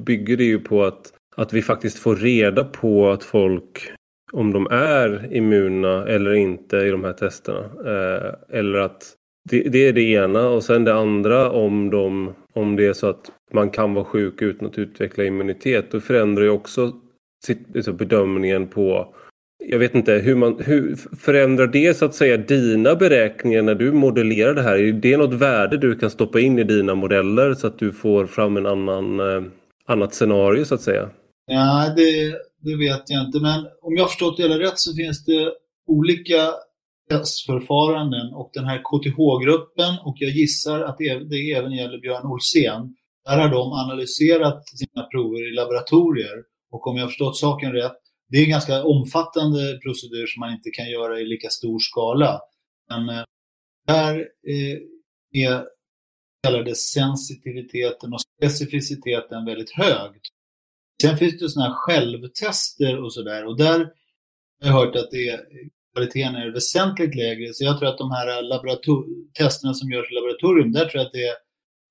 bygger 0.00 0.36
det 0.36 0.44
ju 0.44 0.58
på 0.58 0.84
att 0.84 1.12
att 1.38 1.52
vi 1.52 1.62
faktiskt 1.62 1.98
får 1.98 2.16
reda 2.16 2.64
på 2.64 3.10
att 3.10 3.24
folk 3.24 3.92
om 4.32 4.52
de 4.52 4.66
är 4.70 5.36
immuna 5.36 6.06
eller 6.06 6.34
inte 6.34 6.76
i 6.76 6.90
de 6.90 7.04
här 7.04 7.12
testerna. 7.12 7.64
Eh, 7.64 8.58
eller 8.58 8.78
att 8.78 9.14
det, 9.50 9.60
det, 9.60 9.88
är 9.88 9.92
det 9.92 10.02
ena 10.02 10.48
och 10.48 10.64
sen 10.64 10.84
det 10.84 10.94
andra 10.94 11.50
om, 11.50 11.90
de, 11.90 12.34
om 12.52 12.76
det 12.76 12.86
är 12.86 12.92
så 12.92 13.06
att 13.06 13.30
man 13.52 13.70
kan 13.70 13.94
vara 13.94 14.04
sjuk 14.04 14.42
utan 14.42 14.68
att 14.68 14.78
utveckla 14.78 15.24
immunitet. 15.24 15.90
Då 15.90 16.00
förändrar 16.00 16.44
ju 16.44 16.50
också 16.50 16.92
sitt, 17.46 17.74
liksom 17.74 17.96
bedömningen 17.96 18.66
på 18.66 19.14
jag 19.64 19.78
vet 19.78 19.94
inte, 19.94 20.12
hur, 20.12 20.34
man, 20.34 20.56
hur 20.64 20.96
förändrar 21.16 21.66
det 21.66 21.96
så 21.96 22.04
att 22.04 22.14
säga 22.14 22.36
dina 22.36 22.94
beräkningar 22.94 23.62
när 23.62 23.74
du 23.74 23.92
modellerar 23.92 24.54
det 24.54 24.62
här? 24.62 24.78
Är 24.78 24.92
det 24.92 25.16
något 25.16 25.34
värde 25.34 25.76
du 25.76 25.94
kan 25.94 26.10
stoppa 26.10 26.40
in 26.40 26.58
i 26.58 26.64
dina 26.64 26.94
modeller 26.94 27.54
så 27.54 27.66
att 27.66 27.78
du 27.78 27.92
får 27.92 28.26
fram 28.26 28.56
en 28.56 28.66
annan, 28.66 29.20
eh, 29.20 29.42
annat 29.86 30.14
scenario 30.14 30.64
så 30.64 30.74
att 30.74 30.80
säga? 30.80 31.08
Ja, 31.50 31.94
det, 31.96 32.34
det 32.62 32.76
vet 32.76 33.10
jag 33.10 33.26
inte. 33.26 33.40
Men 33.40 33.66
om 33.82 33.96
jag 33.96 34.02
har 34.02 34.08
förstått 34.08 34.36
det 34.36 34.42
hela 34.42 34.58
rätt 34.58 34.78
så 34.78 34.94
finns 34.94 35.24
det 35.24 35.52
olika 35.86 36.52
testförfaranden 37.10 38.34
och 38.34 38.50
den 38.54 38.64
här 38.64 38.78
KTH-gruppen 38.78 39.98
och 40.04 40.16
jag 40.18 40.30
gissar 40.30 40.80
att 40.80 40.98
det, 40.98 41.52
även 41.52 41.72
gäller 41.72 41.98
Björn 41.98 42.26
Olsén. 42.26 42.94
Där 43.24 43.38
har 43.38 43.48
de 43.48 43.72
analyserat 43.72 44.68
sina 44.68 45.02
prover 45.06 45.52
i 45.52 45.54
laboratorier 45.54 46.44
och 46.70 46.86
om 46.86 46.96
jag 46.96 47.04
har 47.04 47.08
förstått 47.08 47.36
saken 47.36 47.72
rätt, 47.72 47.96
det 48.28 48.38
är 48.38 48.44
en 48.44 48.50
ganska 48.50 48.84
omfattande 48.84 49.78
procedur 49.82 50.26
som 50.26 50.40
man 50.40 50.52
inte 50.52 50.70
kan 50.70 50.90
göra 50.90 51.20
i 51.20 51.24
lika 51.24 51.48
stor 51.48 51.78
skala. 51.78 52.40
Men 52.88 53.08
eh, 53.08 53.24
där 53.86 54.18
eh, 54.48 54.78
är 55.44 55.64
kallade 56.42 56.74
sensitiviteten 56.74 58.12
och 58.12 58.20
specificiteten 58.20 59.44
väldigt 59.44 59.70
hög. 59.70 60.10
Sen 61.02 61.16
finns 61.16 61.38
det 61.38 61.48
sådana 61.48 61.68
här 61.70 61.76
självtester 61.76 63.02
och 63.04 63.12
sådär 63.12 63.46
och 63.46 63.56
där 63.56 63.78
har 64.60 64.68
jag 64.68 64.72
hört 64.72 64.96
att 64.96 65.10
det 65.10 65.28
är, 65.28 65.40
kvaliteten 65.94 66.34
är 66.34 66.50
väsentligt 66.50 67.14
lägre. 67.14 67.54
Så 67.54 67.64
jag 67.64 67.78
tror 67.78 67.88
att 67.88 67.98
de 67.98 68.10
här 68.10 68.26
testerna 69.38 69.74
som 69.74 69.90
görs 69.90 70.10
i 70.10 70.14
laboratorium, 70.14 70.72
där 70.72 70.84
tror 70.84 70.98
jag 71.00 71.06
att 71.06 71.12
det 71.12 71.26
är 71.26 71.34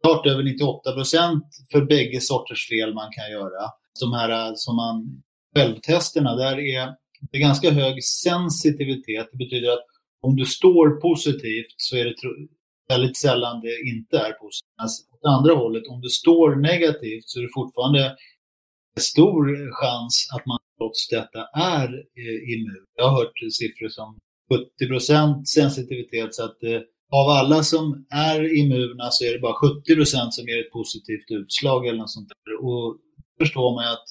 klart 0.04 0.26
över 0.26 0.44
98 0.44 0.92
procent 0.92 1.44
för 1.72 1.82
bägge 1.82 2.22
sorters 2.22 2.70
fel 2.70 2.94
man 2.94 3.12
kan 3.12 3.32
göra. 3.32 3.72
De 4.00 4.14
här 4.14 4.54
som 4.56 4.76
man, 4.76 5.24
självtesterna, 5.56 6.36
där 6.36 6.60
är 6.60 6.96
det 7.32 7.40
ganska 7.40 7.72
hög 7.72 8.04
sensitivitet. 8.04 9.28
Det 9.32 9.38
betyder 9.38 9.72
att 9.74 9.86
om 10.22 10.36
du 10.36 10.46
står 10.46 11.02
positivt 11.02 11.74
så 11.78 11.96
är 11.96 12.06
det 12.06 12.16
väldigt 12.90 13.18
sällan 13.18 13.62
det 13.62 13.90
inte 13.90 14.18
är 14.18 14.32
positivt. 14.32 14.74
Alltså, 14.82 15.04
åt 15.14 15.26
andra 15.26 15.54
hållet, 15.54 15.88
om 15.88 16.02
du 16.02 16.10
står 16.10 16.56
negativt 16.56 17.24
så 17.26 17.40
är 17.40 17.44
det 17.44 17.50
fortfarande 17.54 18.16
stor 18.98 19.72
chans 19.72 20.30
att 20.36 20.46
man 20.46 20.60
trots 20.78 21.08
detta 21.08 21.42
är 21.54 21.88
eh, 22.22 22.54
immun. 22.54 22.86
Jag 22.96 23.10
har 23.10 23.18
hört 23.18 23.38
siffror 23.52 23.90
som 23.90 24.20
70% 24.82 25.44
sensitivitet 25.46 26.36
så 26.36 26.44
att 26.44 26.64
eh, 26.64 26.82
av 27.12 27.30
alla 27.30 27.64
som 27.64 28.06
är 28.10 28.60
immuna 28.60 29.10
så 29.12 29.26
är 29.26 29.34
det 29.34 29.40
bara 29.40 29.54
70% 29.54 30.32
som 30.32 30.48
ger 30.48 30.60
ett 30.60 30.72
positivt 30.72 31.32
utslag 31.32 31.88
eller 31.88 31.98
något 31.98 32.12
sånt 32.12 32.30
där. 32.30 32.66
Och 32.66 32.66
då 32.66 32.98
förstår 33.40 33.76
man 33.76 33.84
ju 33.86 33.92
att 33.92 34.08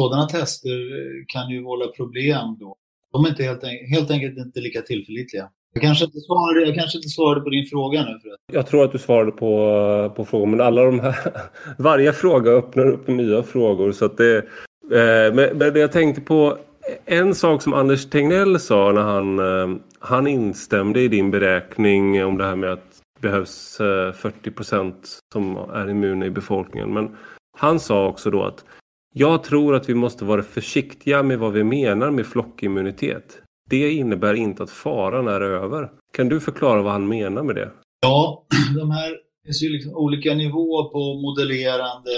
sådana 0.00 0.26
tester 0.28 0.78
eh, 0.98 1.24
kan 1.26 1.50
ju 1.50 1.62
vålla 1.62 1.88
problem 1.88 2.56
då. 2.60 2.76
De 3.12 3.24
är 3.24 3.28
inte 3.28 3.44
helt, 3.44 3.64
helt 3.94 4.10
enkelt 4.10 4.38
inte 4.38 4.60
lika 4.60 4.82
tillförlitliga. 4.82 5.50
Jag 5.74 5.82
kanske, 5.82 6.04
inte 6.04 6.20
svarade, 6.20 6.66
jag 6.66 6.74
kanske 6.74 6.98
inte 6.98 7.08
svarade 7.08 7.40
på 7.40 7.50
din 7.50 7.66
fråga 7.66 8.02
nu. 8.02 8.18
Fred. 8.22 8.36
Jag 8.52 8.66
tror 8.66 8.84
att 8.84 8.92
du 8.92 8.98
svarade 8.98 9.32
på, 9.32 10.12
på 10.16 10.24
frågan, 10.24 10.50
men 10.50 10.60
alla 10.60 10.84
de 10.84 11.00
här, 11.00 11.16
varje 11.78 12.12
fråga 12.12 12.50
öppnar 12.50 12.86
upp 12.86 13.08
nya 13.08 13.42
frågor. 13.42 13.92
Så 13.92 14.04
att 14.04 14.16
det, 14.16 14.36
eh, 14.36 15.34
men, 15.34 15.58
men 15.58 15.76
jag 15.76 15.92
tänkte 15.92 16.20
på 16.20 16.58
en 17.04 17.34
sak 17.34 17.62
som 17.62 17.74
Anders 17.74 18.10
Tegnell 18.10 18.60
sa 18.60 18.92
när 18.92 19.02
han, 19.02 19.38
eh, 19.38 19.78
han 19.98 20.26
instämde 20.26 21.00
i 21.00 21.08
din 21.08 21.30
beräkning 21.30 22.24
om 22.24 22.38
det 22.38 22.44
här 22.44 22.56
med 22.56 22.72
att 22.72 23.00
det 23.20 23.28
behövs 23.28 23.80
eh, 23.80 24.12
40 24.12 24.50
procent 24.50 25.18
som 25.32 25.56
är 25.56 25.90
immuna 25.90 26.26
i 26.26 26.30
befolkningen. 26.30 26.94
Men 26.94 27.16
han 27.58 27.80
sa 27.80 28.06
också 28.06 28.30
då 28.30 28.44
att 28.44 28.64
jag 29.14 29.44
tror 29.44 29.74
att 29.74 29.88
vi 29.88 29.94
måste 29.94 30.24
vara 30.24 30.42
försiktiga 30.42 31.22
med 31.22 31.38
vad 31.38 31.52
vi 31.52 31.64
menar 31.64 32.10
med 32.10 32.26
flockimmunitet. 32.26 33.41
Det 33.72 33.92
innebär 33.92 34.34
inte 34.34 34.62
att 34.62 34.70
faran 34.70 35.28
är 35.28 35.40
över. 35.40 35.90
Kan 36.16 36.28
du 36.28 36.40
förklara 36.40 36.82
vad 36.82 36.92
han 36.92 37.08
menar 37.08 37.42
med 37.42 37.54
det? 37.54 37.70
Ja, 38.02 38.46
de 38.76 38.90
här 38.90 39.16
finns 39.44 39.62
ju 39.62 39.68
liksom 39.68 39.96
olika 39.96 40.34
nivåer 40.34 40.84
på 40.84 41.20
modellerande 41.20 42.10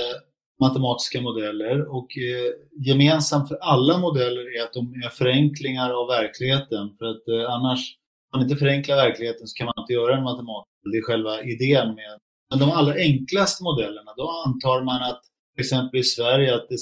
matematiska 0.60 1.20
modeller 1.20 1.94
och 1.96 2.08
eh, 2.18 2.50
gemensamt 2.86 3.48
för 3.48 3.56
alla 3.56 3.98
modeller 3.98 4.58
är 4.58 4.62
att 4.62 4.72
de 4.72 4.94
är 5.04 5.08
förenklingar 5.08 5.90
av 5.90 6.06
verkligheten. 6.08 6.84
För 6.98 7.04
att 7.04 7.28
eh, 7.28 7.54
annars, 7.54 7.96
om 8.32 8.40
man 8.40 8.48
inte 8.48 8.56
förenklar 8.56 8.96
verkligheten 8.96 9.46
så 9.46 9.54
kan 9.56 9.66
man 9.66 9.82
inte 9.82 9.92
göra 9.92 10.16
en 10.16 10.24
matematisk 10.24 10.92
Det 10.92 10.98
är 10.98 11.02
själva 11.02 11.42
idén 11.42 11.88
med 11.88 12.18
Men 12.50 12.58
de 12.58 12.70
allra 12.70 12.94
enklaste 12.94 13.64
modellerna, 13.64 14.10
då 14.16 14.26
antar 14.46 14.84
man 14.84 15.02
att 15.10 15.22
till 15.54 15.64
exempel 15.64 16.00
i 16.00 16.04
Sverige 16.04 16.54
att 16.54 16.68
det 16.68 16.78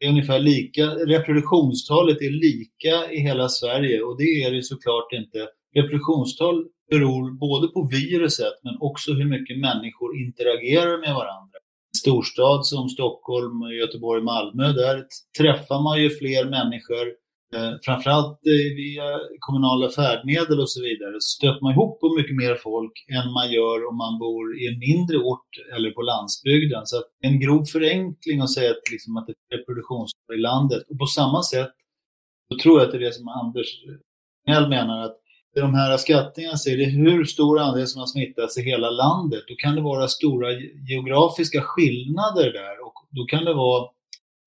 är 0.00 0.08
ungefär 0.08 0.38
lika, 0.38 0.86
reproduktionstalet 0.86 2.22
är 2.22 2.30
lika 2.30 3.12
i 3.12 3.20
hela 3.20 3.48
Sverige 3.48 4.02
och 4.02 4.18
det 4.18 4.42
är 4.44 4.50
det 4.52 4.62
såklart 4.62 5.12
inte. 5.12 5.48
Reproduktionstal 5.74 6.66
beror 6.90 7.38
både 7.38 7.68
på 7.68 7.88
viruset 7.92 8.54
men 8.62 8.76
också 8.80 9.12
hur 9.12 9.24
mycket 9.24 9.58
människor 9.58 10.16
interagerar 10.16 10.98
med 11.00 11.14
varandra. 11.14 11.56
En 11.92 11.98
storstad 11.98 12.66
som 12.66 12.88
Stockholm, 12.88 13.62
Göteborg, 13.80 14.22
Malmö, 14.22 14.72
där 14.72 15.04
träffar 15.38 15.82
man 15.82 16.02
ju 16.02 16.10
fler 16.10 16.44
människor 16.44 17.06
Eh, 17.56 17.72
framförallt 17.84 18.46
eh, 18.46 18.76
via 18.76 19.06
kommunala 19.38 19.90
färdmedel 19.90 20.60
och 20.60 20.70
så 20.70 20.80
vidare 20.82 21.20
stöter 21.20 21.62
man 21.62 21.72
ihop 21.72 22.00
på 22.00 22.14
mycket 22.18 22.36
mer 22.36 22.54
folk 22.54 22.92
än 23.16 23.32
man 23.32 23.52
gör 23.52 23.88
om 23.88 23.96
man 23.96 24.18
bor 24.18 24.58
i 24.60 24.66
en 24.70 24.78
mindre 24.78 25.16
ort 25.16 25.50
eller 25.76 25.90
på 25.90 26.02
landsbygden. 26.02 26.86
Så 26.86 27.02
en 27.20 27.40
grov 27.40 27.64
förenkling 27.64 28.40
att 28.40 28.54
säga 28.54 28.70
att, 28.70 28.90
liksom, 28.92 29.16
att 29.16 29.26
det 29.26 29.32
är 29.32 29.56
reproduktionstal 29.56 30.34
i 30.34 30.40
landet. 30.40 30.82
Och 30.90 30.98
på 30.98 31.06
samma 31.06 31.42
sätt 31.42 31.74
så 32.52 32.58
tror 32.58 32.78
jag 32.78 32.86
att 32.86 32.92
det 32.92 32.98
är 32.98 33.06
det 33.08 33.14
som 33.14 33.28
Anders 33.28 33.68
eh, 33.88 34.52
Nell 34.52 34.68
menar 34.68 35.04
att 35.04 35.16
de 35.54 35.74
här 35.74 35.96
skattningarna 35.96 36.56
ser 36.56 36.76
det 36.76 36.84
hur 36.84 37.24
stor 37.24 37.60
andel 37.60 37.86
som 37.86 38.00
har 38.00 38.06
smittats 38.06 38.58
i 38.58 38.62
hela 38.62 38.90
landet. 38.90 39.42
Då 39.48 39.54
kan 39.54 39.74
det 39.74 39.82
vara 39.82 40.08
stora 40.08 40.48
geografiska 40.88 41.60
skillnader 41.62 42.52
där 42.52 42.86
och 42.86 42.94
då 43.10 43.24
kan 43.24 43.44
det 43.44 43.54
vara 43.54 43.88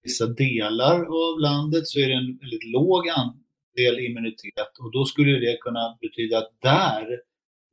vissa 0.04 0.28
delar 0.28 1.00
av 1.00 1.40
landet 1.40 1.88
så 1.88 2.00
är 2.00 2.08
det 2.08 2.14
en 2.14 2.38
väldigt 2.38 2.64
låg 2.64 3.10
andel 3.10 4.06
immunitet 4.06 4.72
och 4.80 4.92
då 4.92 5.06
skulle 5.06 5.40
det 5.40 5.58
kunna 5.62 5.98
betyda 6.02 6.38
att 6.38 6.52
där 6.62 7.06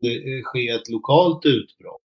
det 0.00 0.14
eh, 0.14 0.42
sker 0.42 0.74
ett 0.74 0.88
lokalt 0.88 1.46
utbrott. 1.46 2.02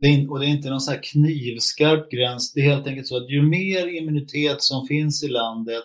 Det 0.00 0.06
är, 0.06 0.30
och 0.30 0.40
det 0.40 0.46
är 0.46 0.48
inte 0.48 0.70
någon 0.70 0.80
så 0.80 0.92
knivskarp 1.02 2.10
gräns. 2.10 2.52
Det 2.52 2.60
är 2.60 2.74
helt 2.74 2.86
enkelt 2.86 3.06
så 3.06 3.16
att 3.16 3.30
ju 3.30 3.42
mer 3.42 3.86
immunitet 3.86 4.62
som 4.62 4.86
finns 4.86 5.24
i 5.24 5.28
landet, 5.28 5.84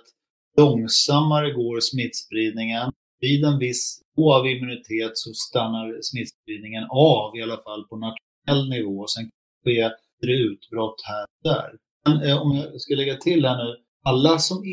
långsammare 0.58 1.52
går 1.52 1.80
smittspridningen. 1.80 2.92
Vid 3.20 3.46
en 3.46 3.60
viss 3.60 4.02
nivå 4.18 4.34
av 4.34 4.48
immunitet 4.48 5.12
så 5.14 5.34
stannar 5.34 6.02
smittspridningen 6.02 6.84
av, 6.90 7.38
i 7.38 7.42
alla 7.42 7.58
fall 7.58 7.88
på 7.88 7.96
nationell 7.96 8.70
nivå. 8.70 9.08
Sen 9.08 9.30
sker 9.62 9.92
det 10.22 10.32
utbrott 10.32 11.02
här 11.06 11.24
och 11.24 11.50
där. 11.54 11.87
Eh, 12.12 12.42
om 12.42 12.56
jag 12.56 12.82
ska 12.82 12.96
lägga 12.96 13.16
till 13.16 13.46
här 13.46 13.58
nu, 13.58 13.76
alla 14.04 14.40
som 14.40 14.64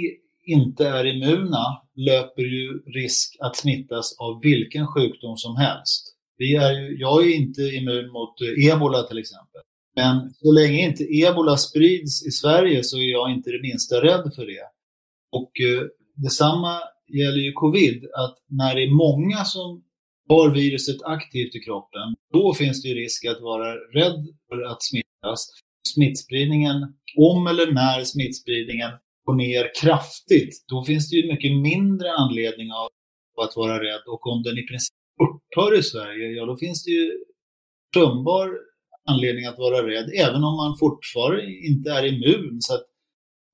inte 0.46 0.88
är 0.88 1.04
immuna 1.06 1.64
löper 1.96 2.42
ju 2.42 2.82
risk 2.86 3.36
att 3.40 3.56
smittas 3.56 4.16
av 4.18 4.40
vilken 4.42 4.86
sjukdom 4.86 5.36
som 5.36 5.56
helst. 5.56 6.14
Vi 6.38 6.54
är 6.54 6.72
ju, 6.72 6.96
jag 6.98 7.26
är 7.26 7.34
inte 7.34 7.62
immun 7.62 8.10
mot 8.10 8.40
eh, 8.40 8.72
ebola 8.72 9.02
till 9.02 9.18
exempel. 9.18 9.60
Men 9.96 10.30
så 10.30 10.52
länge 10.52 10.86
inte 10.88 11.04
ebola 11.04 11.56
sprids 11.56 12.26
i 12.26 12.30
Sverige 12.30 12.84
så 12.84 12.96
är 12.96 13.10
jag 13.10 13.30
inte 13.30 13.50
det 13.50 13.62
minsta 13.62 14.02
rädd 14.02 14.32
för 14.34 14.46
det. 14.46 14.66
Och 15.32 15.52
eh, 15.60 15.82
detsamma 16.14 16.80
gäller 17.08 17.38
ju 17.38 17.52
covid, 17.52 18.04
att 18.04 18.36
när 18.48 18.74
det 18.74 18.82
är 18.82 18.90
många 18.90 19.44
som 19.44 19.84
har 20.28 20.50
viruset 20.50 21.02
aktivt 21.02 21.54
i 21.54 21.60
kroppen, 21.60 22.14
då 22.32 22.54
finns 22.54 22.82
det 22.82 22.88
ju 22.88 22.94
risk 22.94 23.24
att 23.24 23.40
vara 23.40 23.74
rädd 23.74 24.26
för 24.48 24.62
att 24.62 24.82
smittas. 24.82 25.50
Smittspridningen 25.88 26.76
om 27.16 27.46
eller 27.46 27.72
när 27.72 28.04
smittspridningen 28.04 28.90
går 29.24 29.34
ner 29.34 29.70
kraftigt, 29.82 30.64
då 30.68 30.84
finns 30.84 31.10
det 31.10 31.16
ju 31.16 31.32
mycket 31.32 31.52
mindre 31.56 32.12
anledning 32.12 32.72
av 32.72 32.88
att 33.44 33.56
vara 33.56 33.82
rädd. 33.82 34.02
Och 34.06 34.26
om 34.26 34.42
den 34.42 34.58
i 34.58 34.66
princip 34.66 34.94
upphör 35.24 35.78
i 35.78 35.82
Sverige, 35.82 36.28
ja 36.28 36.46
då 36.46 36.56
finns 36.56 36.84
det 36.84 36.90
ju 36.90 37.12
försumbar 37.94 38.50
anledning 39.08 39.46
att 39.46 39.58
vara 39.58 39.86
rädd, 39.86 40.10
även 40.14 40.44
om 40.44 40.56
man 40.56 40.76
fortfarande 40.78 41.66
inte 41.68 41.90
är 41.90 42.04
immun. 42.04 42.56
Så 42.60 42.74
att 42.74 42.84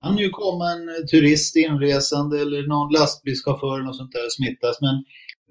kan 0.02 0.18
ju 0.18 0.30
komma 0.30 0.64
en 0.72 1.06
turist 1.06 1.56
inresande 1.56 2.40
eller 2.40 2.66
någon 2.66 2.92
lastbilschaufför 2.92 3.74
eller 3.74 3.84
något 3.84 3.96
sånt 3.96 4.12
där 4.12 4.24
och 4.24 4.32
smittas. 4.32 4.80
Men 4.80 5.04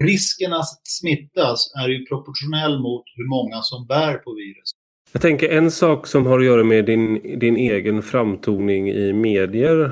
risken 0.07 0.53
att 0.53 0.87
smittas 0.87 1.71
är 1.81 1.89
ju 1.89 2.05
proportionell 2.05 2.79
mot 2.79 3.03
hur 3.15 3.27
många 3.35 3.61
som 3.61 3.87
bär 3.87 4.13
på 4.17 4.33
viruset. 4.33 4.78
Jag 5.11 5.21
tänker 5.21 5.49
en 5.49 5.71
sak 5.71 6.07
som 6.07 6.25
har 6.25 6.39
att 6.39 6.45
göra 6.45 6.63
med 6.63 6.85
din, 6.85 7.39
din 7.39 7.57
egen 7.57 8.01
framtoning 8.01 8.89
i 8.89 9.13
medier 9.13 9.91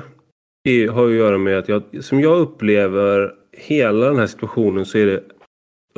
är, 0.64 0.88
har 0.88 1.06
att 1.06 1.14
göra 1.14 1.38
med 1.38 1.58
att 1.58 1.68
jag, 1.68 1.82
som 2.00 2.20
jag 2.20 2.38
upplever 2.38 3.34
hela 3.52 4.06
den 4.06 4.18
här 4.18 4.26
situationen 4.26 4.86
så 4.86 4.98
är 4.98 5.06
det 5.06 5.22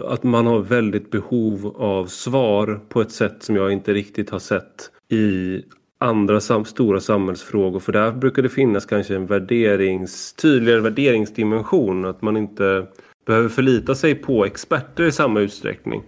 att 0.05 0.23
man 0.23 0.47
har 0.47 0.61
väldigt 0.61 1.11
behov 1.11 1.75
av 1.77 2.07
svar 2.07 2.81
på 2.89 3.01
ett 3.01 3.11
sätt 3.11 3.43
som 3.43 3.57
jag 3.57 3.73
inte 3.73 3.95
riktigt 3.95 4.31
har 4.31 4.39
sett 4.39 4.91
i 5.13 5.63
andra 5.99 6.41
sam 6.41 6.65
stora 6.65 7.01
samhällsfrågor. 7.01 7.81
För 7.81 7.93
där 7.93 8.13
brukar 8.13 8.43
det 8.43 8.49
finnas 8.49 8.87
kanske 8.87 9.15
en 9.15 9.27
värderings, 9.27 10.33
tydligare 10.33 10.81
värderingsdimension. 10.81 12.05
Att 12.05 12.23
man 12.23 12.37
inte 12.37 12.87
behöver 13.27 13.49
förlita 13.49 13.95
sig 13.95 14.15
på 14.15 14.45
experter 14.45 15.05
i 15.05 15.13
samma 15.13 15.41
utsträckning. 15.41 16.03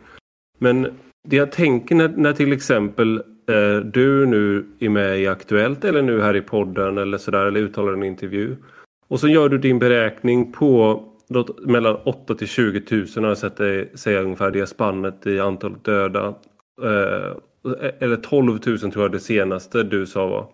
Men 0.58 0.86
det 1.28 1.36
jag 1.36 1.52
tänker 1.52 1.94
när, 1.94 2.08
när 2.08 2.32
till 2.32 2.52
exempel 2.52 3.16
eh, 3.48 3.76
du 3.84 4.26
nu 4.26 4.66
är 4.78 4.88
med 4.88 5.20
i 5.20 5.26
Aktuellt 5.26 5.84
eller 5.84 6.02
nu 6.02 6.20
här 6.20 6.36
i 6.36 6.40
podden 6.40 6.98
eller 6.98 7.18
sådär 7.18 7.46
eller 7.46 7.60
uttalar 7.60 7.92
en 7.92 8.02
intervju. 8.02 8.56
Och 9.08 9.20
så 9.20 9.28
gör 9.28 9.48
du 9.48 9.58
din 9.58 9.78
beräkning 9.78 10.52
på 10.52 11.04
mellan 11.62 11.96
8 12.04 12.34
till 12.34 12.48
20 12.48 12.96
000 12.96 13.06
har 13.16 13.28
jag 13.28 13.38
sett 13.38 13.56
dig 13.56 13.90
säga 13.94 14.22
ungefär 14.22 14.50
det 14.50 14.66
spannet 14.66 15.26
i 15.26 15.40
antal 15.40 15.76
döda. 15.82 16.34
Eh, 16.82 17.30
e-, 17.82 17.92
eller 17.98 18.16
12 18.16 18.60
000 18.66 18.78
tror 18.78 19.04
jag 19.04 19.12
det 19.12 19.20
senaste 19.20 19.82
du 19.82 20.06
sa 20.06 20.26
var. 20.26 20.48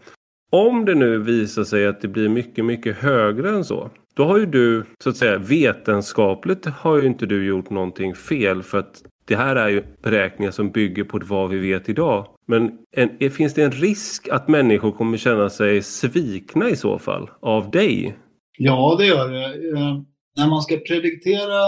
Om 0.50 0.84
det 0.84 0.94
nu 0.94 1.18
visar 1.18 1.64
sig 1.64 1.86
att 1.86 2.00
det 2.00 2.08
blir 2.08 2.28
mycket, 2.28 2.64
mycket 2.64 2.96
högre 2.96 3.50
än 3.50 3.64
så. 3.64 3.90
Då 4.14 4.24
har 4.24 4.38
ju 4.38 4.46
du, 4.46 4.84
så 5.04 5.10
att 5.10 5.16
säga 5.16 5.38
vetenskapligt 5.38 6.66
har 6.66 6.96
ju 7.00 7.06
inte 7.06 7.26
du 7.26 7.46
gjort 7.46 7.70
någonting 7.70 8.14
fel 8.14 8.62
för 8.62 8.78
att 8.78 9.02
det 9.28 9.36
här 9.36 9.56
är 9.56 9.68
ju 9.68 9.84
beräkningar 10.02 10.50
som 10.50 10.70
bygger 10.70 11.04
på 11.04 11.20
vad 11.24 11.50
vi 11.50 11.58
vet 11.58 11.88
idag. 11.88 12.26
Men 12.46 12.70
en, 12.96 13.30
finns 13.30 13.54
det 13.54 13.62
en 13.62 13.70
risk 13.70 14.28
att 14.28 14.48
människor 14.48 14.92
kommer 14.92 15.18
känna 15.18 15.50
sig 15.50 15.82
svikna 15.82 16.70
i 16.70 16.76
så 16.76 16.98
fall 16.98 17.30
av 17.40 17.70
dig? 17.70 18.16
Ja, 18.58 18.96
det 18.98 19.06
gör 19.06 19.28
det. 19.30 19.44
Eh, 19.78 20.00
när 20.36 20.48
man 20.48 20.62
ska 20.62 20.76
prediktera 20.76 21.62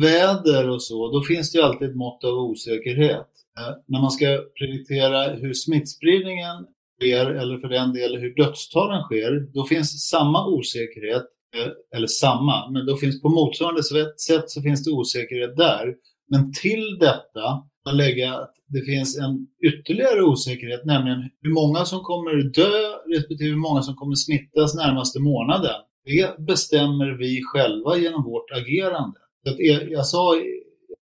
väder 0.00 0.70
och 0.70 0.82
så, 0.82 1.12
då 1.12 1.22
finns 1.22 1.52
det 1.52 1.58
ju 1.58 1.64
alltid 1.64 1.88
ett 1.88 1.96
mått 1.96 2.24
av 2.24 2.34
osäkerhet. 2.34 3.28
Eh, 3.58 3.74
när 3.88 4.00
man 4.00 4.10
ska 4.10 4.26
prediktera 4.58 5.34
hur 5.34 5.52
smittspridningen 5.52 6.66
sker, 7.00 7.26
eller 7.26 7.58
för 7.58 7.68
den 7.68 7.92
delen 7.92 8.20
hur 8.20 8.34
dödstalen 8.34 9.02
sker, 9.02 9.52
då 9.54 9.64
finns 9.64 10.08
samma 10.08 10.46
osäkerhet, 10.46 11.26
eh, 11.56 11.96
eller 11.96 12.06
samma, 12.06 12.70
men 12.70 12.86
då 12.86 12.96
finns 12.96 13.22
på 13.22 13.28
motsvarande 13.28 13.82
sätt 13.82 14.50
så 14.50 14.62
finns 14.62 14.84
det 14.84 14.90
osäkerhet 14.90 15.56
där. 15.56 15.94
Men 16.30 16.52
till 16.52 16.98
detta 17.00 17.62
kan 17.84 17.96
lägga 17.96 18.34
att 18.34 18.54
det 18.66 18.82
finns 18.84 19.18
en 19.18 19.46
ytterligare 19.68 20.22
osäkerhet, 20.22 20.84
nämligen 20.84 21.30
hur 21.40 21.52
många 21.52 21.84
som 21.84 22.00
kommer 22.00 22.42
dö 22.42 22.74
respektive 23.16 23.50
hur 23.50 23.56
många 23.56 23.82
som 23.82 23.94
kommer 23.94 24.14
smittas 24.14 24.74
närmaste 24.74 25.20
månaden. 25.20 25.80
Det 26.04 26.38
bestämmer 26.46 27.18
vi 27.18 27.40
själva 27.42 27.96
genom 27.96 28.24
vårt 28.24 28.50
agerande. 28.50 29.18
Jag 29.90 30.06
sa, 30.06 30.34
jag 30.36 30.44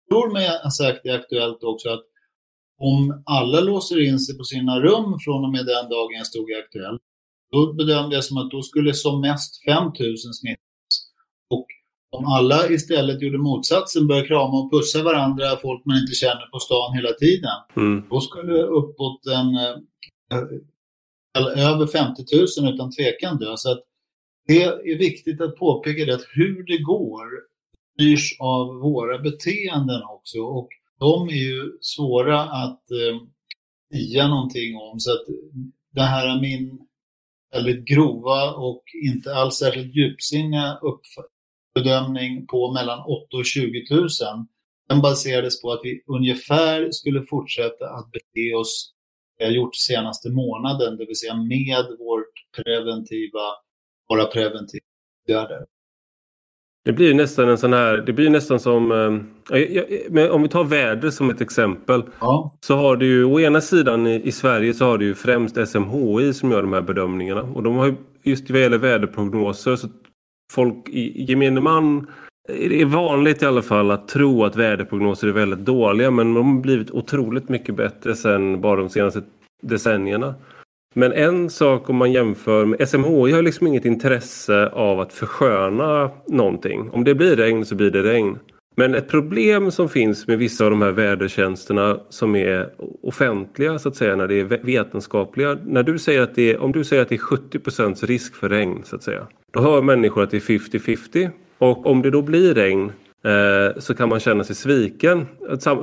tror 0.10 0.34
mig 0.34 0.48
ha 0.64 0.72
sagt 0.72 1.00
det 1.04 1.16
Aktuellt 1.16 1.64
också, 1.64 1.90
att 1.90 2.04
om 2.78 3.24
alla 3.26 3.60
låser 3.60 4.08
in 4.08 4.20
sig 4.20 4.38
på 4.38 4.44
sina 4.44 4.80
rum 4.80 5.20
från 5.26 5.46
och 5.46 5.52
med 5.52 5.66
den 5.66 5.90
dagen 5.90 6.18
jag 6.18 6.28
stod 6.28 6.52
i 6.52 6.56
Aktuellt, 6.56 7.02
då 7.52 7.74
bedömde 7.74 8.16
jag 8.16 8.24
som 8.24 8.38
att 8.38 8.52
då 8.52 8.62
skulle 8.62 8.94
som 8.94 9.22
mest 9.22 9.64
5000 9.66 10.34
smittas. 10.34 10.65
Om 12.18 12.26
alla 12.26 12.70
istället 12.70 13.22
gjorde 13.22 13.38
motsatsen, 13.38 14.08
började 14.08 14.28
krama 14.28 14.58
och 14.58 14.72
pussa 14.72 15.04
varandra, 15.04 15.58
folk 15.62 15.86
man 15.86 15.98
inte 15.98 16.14
känner 16.14 16.50
på 16.52 16.60
stan 16.60 16.94
hela 16.94 17.14
tiden, 17.14 17.58
mm. 17.76 18.04
då 18.10 18.22
skulle 18.22 18.62
uppåt 18.64 19.26
en, 19.26 19.56
äh, 21.38 21.72
över 21.72 21.88
50 21.88 22.24
000 22.62 22.74
utan 22.74 22.92
tvekan 22.92 23.38
dö. 23.38 23.58
Så 23.58 23.72
att 23.72 23.84
det 24.48 24.64
är 24.64 24.98
viktigt 24.98 25.42
att 25.42 25.56
påpeka 25.56 26.06
det 26.06 26.16
att 26.16 26.26
hur 26.34 26.64
det 26.64 26.78
går 26.78 27.26
styrs 27.94 28.38
av 28.40 28.76
våra 28.76 29.20
beteenden 29.20 30.02
också. 30.04 30.40
Och 30.40 30.70
de 31.00 31.28
är 31.30 31.34
ju 31.34 31.72
svåra 31.82 32.42
att 32.42 32.92
eh, 32.92 33.20
säga 33.94 34.28
någonting 34.28 34.78
om. 34.78 35.00
Så 35.00 35.12
att 35.12 35.26
det 35.94 36.02
här 36.02 36.28
är 36.28 36.42
min 36.42 36.80
väldigt 37.52 37.86
grova 37.86 38.54
och 38.54 38.84
inte 39.04 39.36
alls 39.36 39.56
särskilt 39.56 39.96
djupsinniga 39.96 40.80
bedömning 41.76 42.48
på 42.48 42.74
mellan 42.74 43.00
8 43.00 43.38
och 43.38 43.46
20 43.46 43.86
000. 43.92 44.08
Den 44.90 45.02
baserades 45.02 45.62
på 45.62 45.72
att 45.72 45.82
vi 45.84 46.04
ungefär 46.08 46.92
skulle 46.92 47.22
fortsätta 47.30 47.86
att 47.90 48.12
bete 48.12 48.56
oss 48.56 48.92
vi 49.38 49.46
har 49.46 49.52
gjort 49.52 49.76
senaste 49.76 50.30
månaden, 50.30 50.98
det 50.98 51.06
vill 51.06 51.16
säga 51.16 51.36
med 51.36 51.86
vårt 52.00 52.64
preventiva, 52.64 53.46
våra 54.10 54.26
preventiva 54.26 54.86
åtgärder. 55.26 55.66
Det 56.86 56.94
blir 56.94 57.14
nästan 57.14 57.50
en 57.50 57.58
sån 57.58 57.74
här, 57.74 57.98
det 57.98 58.14
blir 58.14 58.30
nästan 58.30 58.60
som, 58.60 58.92
eh, 58.92 60.32
om 60.32 60.42
vi 60.42 60.50
tar 60.50 60.64
väder 60.64 61.10
som 61.10 61.30
ett 61.30 61.42
exempel. 61.42 62.04
Ja. 62.20 62.54
Så 62.62 62.76
har 62.76 62.96
du 62.96 63.06
ju 63.06 63.24
å 63.24 63.40
ena 63.40 63.62
sidan 63.62 64.08
i, 64.08 64.22
i, 64.24 64.32
Sverige 64.32 64.74
så 64.74 64.86
har 64.86 64.98
du 64.98 65.06
ju 65.06 65.16
främst 65.16 65.68
SMHI 65.68 66.34
som 66.34 66.52
gör 66.52 66.62
de 66.62 66.74
här 66.74 66.82
bedömningarna. 66.82 67.42
Och 67.42 67.64
de 67.64 67.76
har 67.76 67.86
ju, 67.86 67.96
just 68.24 68.50
vad 68.50 68.62
gäller 68.62 68.78
väderprognoser 68.78 69.76
så 69.76 69.88
folk 70.52 70.90
i 70.90 71.24
gemene 71.24 71.62
man 71.62 72.08
eh, 72.50 72.70
det 72.70 72.82
är 72.82 72.86
vanligt 72.86 73.42
i 73.42 73.46
alla 73.46 73.62
fall 73.62 73.92
att 73.92 74.08
tro 74.08 74.44
att 74.44 74.56
väderprognoser 74.56 75.28
är 75.28 75.32
väldigt 75.32 75.66
dåliga 75.66 76.12
men 76.12 76.34
de 76.34 76.56
har 76.56 76.62
blivit 76.62 76.92
otroligt 76.92 77.50
mycket 77.50 77.76
bättre 77.76 78.16
sen 78.16 78.62
bara 78.62 78.76
de 78.76 78.90
senaste 78.90 79.22
decennierna. 79.62 80.36
Men 80.98 81.14
en 81.14 81.50
sak 81.50 81.90
om 81.90 81.96
man 81.96 82.12
jämför 82.12 82.66
med 82.66 82.90
SMHI 82.90 83.32
har 83.32 83.42
liksom 83.42 83.68
inget 83.68 83.86
intresse 83.86 84.70
av 84.70 85.00
att 85.00 85.14
försköna 85.14 86.12
någonting. 86.28 86.90
Om 86.90 87.04
det 87.04 87.16
blir 87.16 87.36
regn 87.36 87.66
så 87.66 87.76
blir 87.76 87.92
det 87.92 88.04
regn. 88.04 88.40
Men 88.78 88.96
ett 88.96 89.08
problem 89.08 89.72
som 89.72 89.90
finns 89.90 90.28
med 90.28 90.38
vissa 90.38 90.66
av 90.66 90.72
de 90.72 90.82
här 90.82 90.92
vädertjänsterna 90.92 92.00
som 92.10 92.36
är 92.36 92.70
offentliga 93.04 93.80
så 93.80 93.90
att 93.90 93.96
säga 93.96 94.16
när 94.16 94.28
det 94.28 94.40
är 94.40 94.44
vetenskapliga. 94.66 95.58
När 95.66 95.84
du 95.84 96.00
säger 96.00 96.22
att 96.22 96.36
det 96.36 96.52
är, 96.52 96.60
om 96.60 96.72
du 96.72 96.84
säger 96.84 97.02
att 97.02 97.10
det 97.10 97.16
är 97.16 97.20
70% 97.20 98.06
risk 98.06 98.36
för 98.36 98.50
regn 98.50 98.82
så 98.84 98.96
att 98.96 99.04
säga. 99.04 99.28
Då 99.56 99.62
hör 99.62 99.82
människor 99.82 100.24
att 100.24 100.32
det 100.32 100.38
är 100.38 100.42
50-50 100.42 101.30
och 101.58 101.86
om 101.86 102.02
det 102.02 102.10
då 102.10 102.22
blir 102.22 102.54
regn 102.54 102.92
eh, 103.26 103.80
så 103.80 103.96
kan 103.96 104.10
man 104.10 104.20
känna 104.20 104.44
sig 104.44 104.56
sviken. 104.56 105.28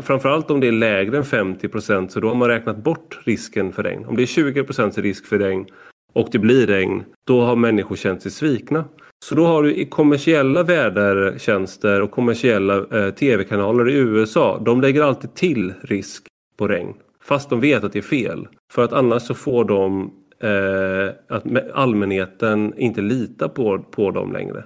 Framförallt 0.02 0.50
om 0.50 0.60
det 0.60 0.68
är 0.68 0.72
lägre 0.72 1.16
än 1.16 1.24
50 1.24 1.68
procent 1.68 2.12
så 2.12 2.20
då 2.20 2.28
har 2.28 2.34
man 2.34 2.48
räknat 2.48 2.76
bort 2.76 3.20
risken 3.24 3.72
för 3.72 3.82
regn. 3.82 4.04
Om 4.04 4.16
det 4.16 4.22
är 4.22 4.26
20 4.26 4.64
procents 4.64 4.98
risk 4.98 5.26
för 5.26 5.38
regn 5.38 5.66
och 6.12 6.28
det 6.32 6.38
blir 6.38 6.66
regn, 6.66 7.04
då 7.26 7.40
har 7.40 7.56
människor 7.56 7.96
känt 7.96 8.22
sig 8.22 8.30
svikna. 8.30 8.84
Så 9.24 9.34
då 9.34 9.44
har 9.44 9.62
du 9.62 9.74
i 9.74 9.86
kommersiella 9.86 10.62
vädertjänster 10.62 12.00
och 12.00 12.10
kommersiella 12.10 12.76
eh, 12.76 13.10
tv-kanaler 13.14 13.90
i 13.90 13.94
USA, 13.94 14.62
de 14.64 14.80
lägger 14.80 15.02
alltid 15.02 15.34
till 15.34 15.74
risk 15.82 16.26
på 16.58 16.68
regn. 16.68 16.94
Fast 17.24 17.50
de 17.50 17.60
vet 17.60 17.84
att 17.84 17.92
det 17.92 17.98
är 17.98 18.02
fel. 18.02 18.48
För 18.72 18.84
att 18.84 18.92
annars 18.92 19.22
så 19.22 19.34
får 19.34 19.64
de 19.64 20.12
eh, 20.42 21.14
att 21.28 21.44
allmänheten 21.74 22.74
inte 22.76 23.00
litar 23.00 23.48
på, 23.48 23.78
på 23.78 24.10
dem 24.10 24.32
längre. 24.32 24.64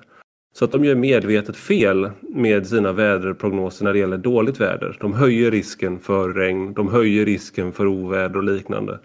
Så 0.57 0.65
att 0.65 0.73
de 0.73 0.85
gör 0.85 0.95
medvetet 0.95 1.57
fel 1.57 2.11
med 2.23 2.67
sina 2.67 2.93
väderprognoser 2.93 3.85
när 3.85 3.93
det 3.93 3.99
gäller 3.99 4.19
dåligt 4.19 4.61
väder. 4.61 4.97
De 5.01 5.13
höjer 5.13 5.51
risken 5.51 5.99
för 5.99 6.33
regn, 6.33 6.75
de 6.75 6.89
höjer 6.89 7.25
risken 7.25 7.73
för 7.73 7.87
oväder 7.87 8.37
och 8.37 8.45
liknande. 8.45 8.99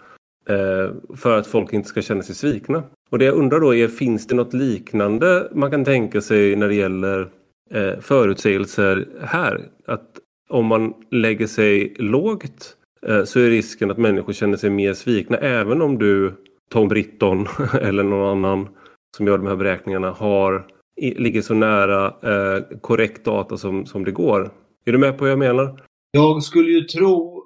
Eh, 0.48 1.16
för 1.16 1.38
att 1.38 1.46
folk 1.46 1.72
inte 1.72 1.88
ska 1.88 2.02
känna 2.02 2.22
sig 2.22 2.34
svikna. 2.34 2.82
Och 3.10 3.18
det 3.18 3.24
jag 3.24 3.34
undrar 3.34 3.60
då 3.60 3.74
är, 3.74 3.88
finns 3.88 4.26
det 4.26 4.34
något 4.34 4.54
liknande 4.54 5.48
man 5.52 5.70
kan 5.70 5.84
tänka 5.84 6.20
sig 6.20 6.56
när 6.56 6.68
det 6.68 6.74
gäller 6.74 7.28
eh, 7.70 8.00
förutsägelser 8.00 9.08
här? 9.20 9.60
Att 9.86 10.08
om 10.48 10.66
man 10.66 10.94
lägger 11.10 11.46
sig 11.46 11.94
lågt 11.98 12.76
eh, 13.06 13.24
så 13.24 13.40
är 13.40 13.50
risken 13.50 13.90
att 13.90 13.98
människor 13.98 14.32
känner 14.32 14.56
sig 14.56 14.70
mer 14.70 14.92
svikna 14.92 15.36
även 15.36 15.82
om 15.82 15.98
du, 15.98 16.32
Tom 16.72 16.88
Britton 16.88 17.46
eller 17.82 18.02
någon 18.02 18.44
annan 18.44 18.68
som 19.16 19.26
gör 19.26 19.38
de 19.38 19.46
här 19.46 19.56
beräkningarna 19.56 20.10
har 20.10 20.66
ligger 21.00 21.42
så 21.42 21.54
nära 21.54 22.06
eh, 22.06 22.62
korrekt 22.80 23.24
data 23.24 23.56
som, 23.56 23.86
som 23.86 24.04
det 24.04 24.12
går. 24.12 24.52
Är 24.84 24.92
du 24.92 24.98
med 24.98 25.18
på 25.18 25.24
vad 25.24 25.30
jag 25.30 25.38
menar? 25.38 25.82
Jag 26.10 26.42
skulle 26.42 26.70
ju 26.70 26.80
tro 26.80 27.44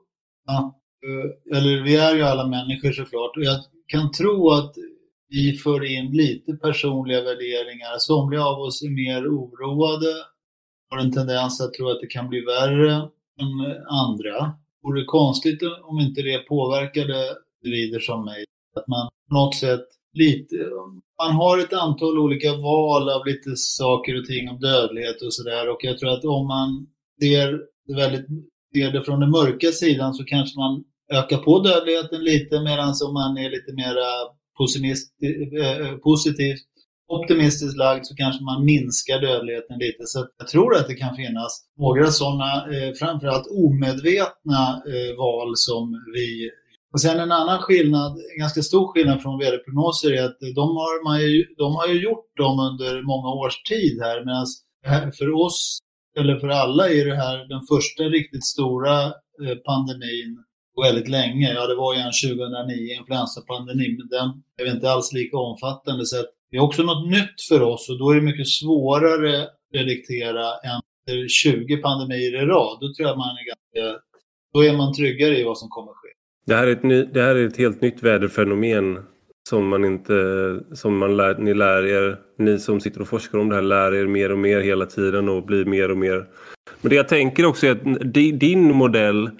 att, 0.49 0.75
eh, 1.07 1.59
eller 1.59 1.83
vi 1.83 1.97
är 1.97 2.15
ju 2.15 2.23
alla 2.23 2.47
människor 2.47 2.93
såklart, 2.93 3.37
och 3.37 3.43
jag 3.43 3.57
kan 3.87 4.11
tro 4.13 4.51
att 4.51 4.75
vi 5.29 5.53
för 5.53 5.85
in 5.85 6.13
lite 6.13 6.53
personliga 6.53 7.23
värderingar. 7.23 7.99
Somliga 7.99 8.45
av 8.45 8.61
oss 8.61 8.83
är 8.83 8.91
mer 8.91 9.29
oroade, 9.29 10.15
har 10.91 10.99
en 10.99 11.13
tendens 11.13 11.61
att 11.61 11.75
tro 11.75 11.91
att 11.91 12.01
det 12.01 12.07
kan 12.07 12.29
bli 12.29 12.41
värre 12.41 12.93
än 13.41 13.77
andra. 13.89 14.53
Vore 14.83 15.01
det 15.01 15.07
konstigt 15.07 15.63
om 15.83 16.01
inte 16.01 16.23
det 16.23 16.39
påverkade 16.39 17.15
individer 17.65 18.01
som 18.01 18.25
mig? 18.25 18.45
Att 18.77 18.89
man 18.89 19.09
på 19.29 19.35
något 19.35 19.55
sätt 19.55 19.87
lite, 20.13 20.57
man 21.23 21.35
har 21.35 21.59
ett 21.59 21.73
antal 21.73 22.19
olika 22.19 22.53
val 22.53 23.09
av 23.09 23.27
lite 23.27 23.57
saker 23.57 24.19
och 24.19 24.25
ting 24.25 24.49
om 24.49 24.61
dödlighet 24.61 25.23
och 25.23 25.35
sådär 25.35 25.69
och 25.69 25.79
jag 25.81 25.99
tror 25.99 26.11
att 26.11 26.25
om 26.25 26.47
man 26.47 26.87
ser 27.21 27.61
det, 27.87 27.95
väldigt, 27.95 28.27
ser 28.75 28.93
det 28.93 29.03
från 29.03 29.21
den 29.21 29.31
mörka 29.31 29.73
sidan 29.73 30.15
så 30.15 30.25
kanske 30.25 30.59
man 30.59 30.85
ökar 31.13 31.39
på 31.39 31.59
dödligheten 31.59 32.25
lite 32.25 32.61
medan 32.61 32.95
om 33.07 33.15
man 33.15 33.39
är 33.39 33.51
lite 33.51 33.73
mer 33.73 33.97
eh, 33.99 35.97
positivt 35.97 36.63
optimistiskt 37.09 37.77
lagd 37.77 38.07
så 38.07 38.15
kanske 38.15 38.45
man 38.45 38.65
minskar 38.65 39.21
dödligheten 39.21 39.79
lite. 39.79 40.07
Så 40.07 40.27
jag 40.39 40.49
tror 40.49 40.77
att 40.77 40.89
det 40.89 40.95
kan 40.95 41.17
finnas 41.17 41.65
några 41.79 42.07
sådana, 42.07 42.53
eh, 42.55 42.93
framförallt 42.93 43.47
omedvetna 43.51 44.83
eh, 44.93 45.17
val 45.19 45.53
som 45.57 46.05
vi 46.15 46.51
och 46.97 47.01
sen 47.01 47.21
en 47.21 47.33
annan 47.33 47.59
skillnad, 47.63 48.13
en 48.33 48.39
ganska 48.39 48.63
stor 48.63 48.87
skillnad 48.93 49.23
från 49.23 49.39
väderprognoser 49.39 50.11
är 50.13 50.25
att 50.25 50.39
de 50.61 50.67
har, 50.81 51.05
man 51.05 51.21
ju, 51.21 51.45
de 51.57 51.75
har 51.77 51.87
ju 51.87 52.03
gjort 52.03 52.37
dem 52.37 52.57
under 52.69 53.03
många 53.03 53.29
års 53.41 53.63
tid 53.63 53.95
här 54.03 54.19
medan 54.25 54.47
eh, 54.87 55.11
för 55.19 55.29
oss, 55.45 55.79
eller 56.19 56.37
för 56.37 56.49
alla, 56.49 56.89
är 56.89 57.05
det 57.05 57.17
här 57.17 57.37
den 57.49 57.63
första 57.73 58.03
riktigt 58.03 58.45
stora 58.45 58.97
eh, 59.43 59.57
pandemin 59.69 60.31
på 60.75 60.83
väldigt 60.83 61.09
länge. 61.09 61.53
Ja, 61.55 61.67
det 61.67 61.77
var 61.85 61.95
ju 61.95 62.01
en 62.01 62.13
2009 62.23 62.95
influensapandemin, 62.99 63.97
men 63.99 64.09
den 64.17 64.29
är 64.61 64.75
inte 64.75 64.91
alls 64.91 65.13
lika 65.13 65.37
omfattande. 65.37 66.07
Så 66.07 66.17
det 66.51 66.57
är 66.57 66.63
också 66.69 66.83
något 66.83 67.11
nytt 67.11 67.39
för 67.49 67.63
oss 67.63 67.89
och 67.91 67.99
då 67.99 68.11
är 68.11 68.15
det 68.15 68.31
mycket 68.31 68.49
svårare 68.49 69.43
att 69.43 69.51
prediktera 69.73 70.47
än 70.71 70.81
20 71.29 71.77
pandemier 71.77 72.43
i 72.43 72.47
rad. 72.47 72.79
Då 72.81 72.87
tror 72.95 73.09
jag 73.09 73.19
man 73.19 73.37
är 73.41 73.47
ganska, 73.53 74.01
då 74.55 74.65
är 74.65 74.77
man 74.77 74.95
tryggare 74.95 75.39
i 75.39 75.45
vad 75.45 75.59
som 75.59 75.69
kommer 75.69 75.93
ske. 76.01 76.06
Det 76.47 76.55
här 76.55 76.67
är 76.67 76.73
ett, 76.73 76.83
ny, 76.83 77.05
det 77.05 77.23
här 77.23 77.35
är 77.35 77.47
ett 77.47 77.57
helt 77.57 77.81
nytt 77.81 78.03
väderfenomen 78.03 78.99
som 79.49 79.69
man 79.69 79.85
inte, 79.85 80.61
som 80.73 80.99
man 80.99 81.17
lär, 81.17 81.39
ni 81.39 81.55
lär 81.55 81.87
er, 81.87 82.17
ni 82.39 82.59
som 82.59 82.81
sitter 82.81 83.01
och 83.01 83.09
forskar 83.09 83.39
om 83.39 83.49
det 83.49 83.55
här 83.55 83.63
lär 83.63 83.95
er 83.95 84.07
mer 84.07 84.33
och 84.33 84.39
mer 84.39 84.61
hela 84.61 84.87
tiden 84.87 85.29
och 85.29 85.47
blir 85.47 85.65
mer 85.65 85.91
och 85.91 85.99
mer. 85.99 86.27
Men 86.81 86.91
det 86.91 86.97
jag 86.97 87.09
tänker 87.09 87.47
också 87.47 87.67
är 87.67 87.71
att 87.71 88.15
din 88.41 88.75
modell 88.75 89.31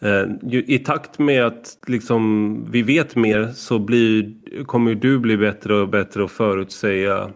eh, 0.00 0.24
i 0.50 0.78
takt 0.78 1.18
med 1.18 1.46
att 1.46 1.78
liksom, 1.86 2.64
vi 2.70 2.82
vet 2.82 3.16
mer 3.16 3.46
så 3.46 3.78
blir, 3.78 4.34
kommer 4.64 4.94
du 4.94 5.18
bli 5.18 5.36
bättre 5.36 5.74
och 5.74 5.88
bättre 5.88 6.24
att 6.24 6.30
förutsäga 6.30 7.32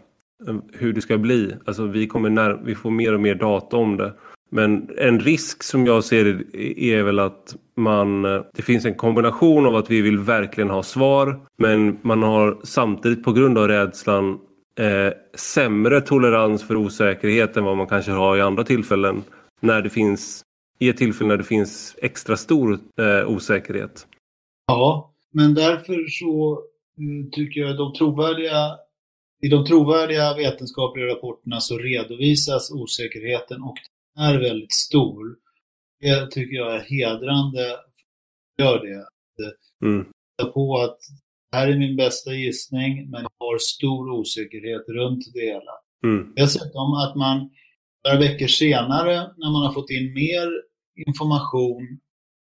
eh, 0.48 0.56
hur 0.72 0.92
det 0.92 1.00
ska 1.00 1.18
bli. 1.18 1.54
Alltså 1.64 1.86
vi, 1.86 2.06
kommer 2.06 2.30
när, 2.30 2.60
vi 2.64 2.74
får 2.74 2.90
mer 2.90 3.14
och 3.14 3.20
mer 3.20 3.34
data 3.34 3.76
om 3.76 3.96
det. 3.96 4.12
Men 4.54 4.90
en 4.98 5.20
risk 5.20 5.62
som 5.62 5.86
jag 5.86 6.04
ser 6.04 6.24
det 6.24 6.92
är 6.92 7.02
väl 7.02 7.18
att 7.18 7.56
man, 7.76 8.24
eh, 8.24 8.42
det 8.54 8.62
finns 8.62 8.84
en 8.84 8.94
kombination 8.94 9.66
av 9.66 9.76
att 9.76 9.90
vi 9.90 10.00
vill 10.00 10.18
verkligen 10.18 10.70
ha 10.70 10.82
svar 10.82 11.40
men 11.58 11.98
man 12.02 12.22
har 12.22 12.60
samtidigt 12.64 13.24
på 13.24 13.32
grund 13.32 13.58
av 13.58 13.68
rädslan 13.68 14.38
eh, 14.78 15.12
sämre 15.34 16.00
tolerans 16.00 16.62
för 16.62 16.76
osäkerhet 16.76 17.56
än 17.56 17.64
vad 17.64 17.76
man 17.76 17.86
kanske 17.86 18.12
har 18.12 18.36
i 18.36 18.40
andra 18.40 18.64
tillfällen 18.64 19.22
när 19.60 19.82
det 19.82 19.90
finns 19.90 20.42
i 20.78 20.88
ett 20.88 20.96
tillfälle 20.96 21.28
när 21.28 21.36
det 21.36 21.44
finns 21.44 21.96
extra 22.02 22.36
stor 22.36 22.78
eh, 22.98 23.30
osäkerhet. 23.30 24.06
Ja, 24.66 25.14
men 25.32 25.54
därför 25.54 26.06
så 26.08 26.62
mm, 26.98 27.30
tycker 27.30 27.60
jag 27.60 27.76
de 27.76 27.94
trovärdiga 27.94 28.78
i 29.42 29.48
de 29.48 29.64
trovärdiga 29.64 30.34
vetenskapliga 30.34 31.06
rapporterna 31.06 31.60
så 31.60 31.78
redovisas 31.78 32.70
osäkerheten 32.70 33.62
och 33.62 33.76
är 34.18 34.40
väldigt 34.40 34.72
stor. 34.72 35.36
Det 36.00 36.30
tycker 36.30 36.56
jag 36.56 36.74
är 36.74 36.80
hedrande. 36.80 37.76
Gör 38.58 38.78
det. 38.78 39.06
Mm. 39.86 40.06
på 40.54 40.78
att 40.78 40.98
det 41.50 41.56
här 41.56 41.68
är 41.68 41.78
min 41.78 41.96
bästa 41.96 42.32
gissning, 42.32 43.10
men 43.10 43.22
jag 43.22 43.46
har 43.46 43.58
stor 43.58 44.10
osäkerhet 44.10 44.88
runt 44.88 45.24
det 45.34 45.40
hela. 45.40 45.72
Mm. 46.04 46.32
Dessutom 46.36 46.92
att 46.92 47.16
man 47.16 47.50
några 48.04 48.18
veckor 48.18 48.46
senare, 48.46 49.14
när 49.36 49.50
man 49.52 49.66
har 49.66 49.72
fått 49.72 49.90
in 49.90 50.14
mer 50.14 50.48
information, 51.06 51.98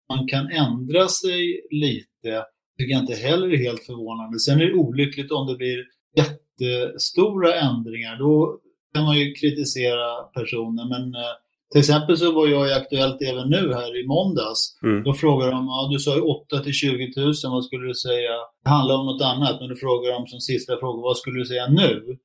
man 0.10 0.28
kan 0.28 0.48
ändra 0.52 1.08
sig 1.08 1.62
lite, 1.72 2.46
tycker 2.78 2.92
jag 2.94 3.02
inte 3.02 3.14
heller 3.14 3.54
är 3.54 3.58
helt 3.58 3.84
förvånande. 3.84 4.40
Sen 4.40 4.62
är 4.62 4.66
det 4.66 4.74
olyckligt 4.74 5.32
om 5.32 5.48
det 5.48 5.56
blir 5.56 5.86
jättestora 6.16 7.56
ändringar. 7.56 8.20
Då 8.20 8.60
kan 8.94 9.04
man 9.04 9.20
ju 9.20 9.34
kritisera 9.34 10.24
personen, 10.24 10.90
men 10.90 11.16
eh, 11.16 11.36
till 11.72 11.80
exempel 11.80 12.18
så 12.18 12.32
var 12.32 12.48
jag 12.48 12.70
i 12.70 12.74
Aktuellt 12.74 13.22
även 13.22 13.50
nu 13.50 13.74
här 13.74 14.02
i 14.02 14.08
måndags. 14.08 14.60
Mm. 14.84 15.04
Då 15.04 15.14
frågade 15.14 15.52
de, 15.52 15.66
ja 15.66 15.90
du 15.92 16.00
sa 16.00 16.16
ju 16.16 16.22
8 16.22 16.60
till 16.60 16.74
20 16.74 17.14
000, 17.18 17.34
vad 17.44 17.66
skulle 17.66 17.88
du 17.88 17.94
säga? 17.94 18.34
Det 18.64 18.70
handlar 18.70 18.96
om 18.96 19.06
något 19.06 19.22
annat, 19.22 19.60
men 19.60 19.70
då 19.70 19.76
frågade 19.76 20.14
de 20.14 20.28
som 20.28 20.40
sista 20.40 20.78
fråga, 20.78 21.02
vad 21.02 21.18
skulle 21.18 21.40
du 21.40 21.46
säga 21.46 21.68
nu? 21.68 22.18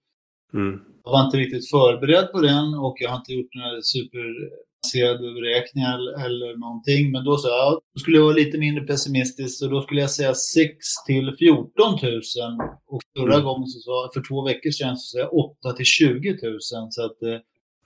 Mm. 0.54 0.80
Jag 1.04 1.12
var 1.12 1.24
inte 1.24 1.36
riktigt 1.36 1.70
förberedd 1.70 2.32
på 2.32 2.40
den 2.40 2.74
och 2.74 2.96
jag 3.00 3.10
har 3.10 3.16
inte 3.16 3.32
gjort 3.32 3.54
några 3.54 3.82
superbaserade 3.82 5.26
beräkningar 5.40 5.98
eller 6.26 6.58
någonting. 6.64 7.12
Men 7.12 7.24
då 7.24 7.36
sa 7.36 7.48
jag, 7.48 7.72
då 7.72 7.98
skulle 8.00 8.16
jag 8.16 8.24
vara 8.24 8.42
lite 8.42 8.58
mindre 8.58 8.84
pessimistisk 8.84 9.62
och 9.62 9.70
då 9.70 9.82
skulle 9.82 10.00
jag 10.00 10.10
säga 10.10 10.34
6 10.34 10.70
till 11.06 11.36
14 11.38 11.92
000. 12.02 12.20
Och 12.92 13.00
förra 13.18 13.34
mm. 13.34 13.44
gången 13.46 13.66
så 13.66 13.78
sa 13.80 14.10
för 14.14 14.22
två 14.28 14.44
veckor 14.44 14.70
sedan 14.70 14.96
så 14.96 15.06
sa 15.06 15.18
jag 15.18 15.34
8 15.34 15.72
till 15.72 15.84
20 15.84 16.30
000. 16.42 16.58
Så 16.90 17.04
att, 17.06 17.22
eh, 17.22 17.38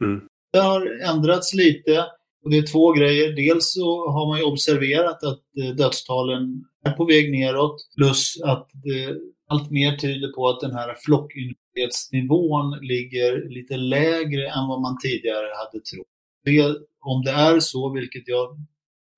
mm. 0.07 0.21
Det 0.53 0.59
har 0.59 1.01
ändrats 1.11 1.55
lite 1.55 2.07
och 2.45 2.51
det 2.51 2.59
är 2.59 2.67
två 2.67 2.93
grejer. 2.93 3.33
Dels 3.33 3.73
så 3.73 4.11
har 4.11 4.29
man 4.29 4.39
ju 4.39 4.45
observerat 4.45 5.25
att 5.25 5.43
eh, 5.63 5.71
dödstalen 5.77 6.65
är 6.85 6.93
på 6.93 7.05
väg 7.05 7.33
neråt 7.33 7.77
plus 7.97 8.41
att 8.43 8.71
det, 8.73 9.17
allt 9.49 9.71
mer 9.71 9.97
tyder 9.97 10.33
på 10.33 10.49
att 10.49 10.61
den 10.61 10.73
här 10.73 10.95
flockimmunitetsnivån 11.05 12.79
ligger 12.81 13.49
lite 13.49 13.77
lägre 13.77 14.49
än 14.49 14.69
vad 14.69 14.81
man 14.81 14.99
tidigare 14.99 15.49
hade 15.57 15.85
trott. 15.85 16.07
Det, 16.45 16.77
om 17.01 17.23
det 17.25 17.31
är 17.31 17.61
så, 17.61 17.93
vilket 17.93 18.29
jag 18.29 18.59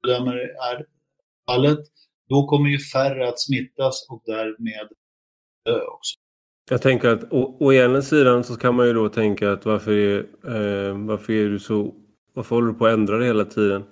bedömer 0.03 0.37
är 0.71 0.87
fallet, 1.47 1.79
då 2.29 2.47
kommer 2.47 2.71
ju 2.71 2.79
färre 2.79 3.29
att 3.29 3.41
smittas 3.41 4.07
och 4.11 4.23
därmed 4.27 4.89
dö 5.65 5.81
också. 5.87 6.19
Jag 6.71 6.83
tänker 6.83 7.09
att 7.09 7.33
å, 7.33 7.57
å 7.61 7.73
ena 7.73 8.03
sidan 8.03 8.45
så 8.45 8.57
kan 8.57 8.75
man 8.75 8.87
ju 8.87 8.93
då 8.93 9.09
tänka 9.09 9.53
att 9.53 9.65
varför 9.65 9.93
är, 9.93 10.19
eh, 10.19 11.07
varför 11.07 11.33
är 11.33 11.49
du 11.49 11.59
så 11.59 11.95
varför 12.35 12.57
håller 12.57 12.69
du 12.69 12.75
på 12.75 12.87
att 12.87 12.93
ändra 12.93 13.19
det 13.19 13.25
hela 13.25 13.45
tiden? 13.45 13.83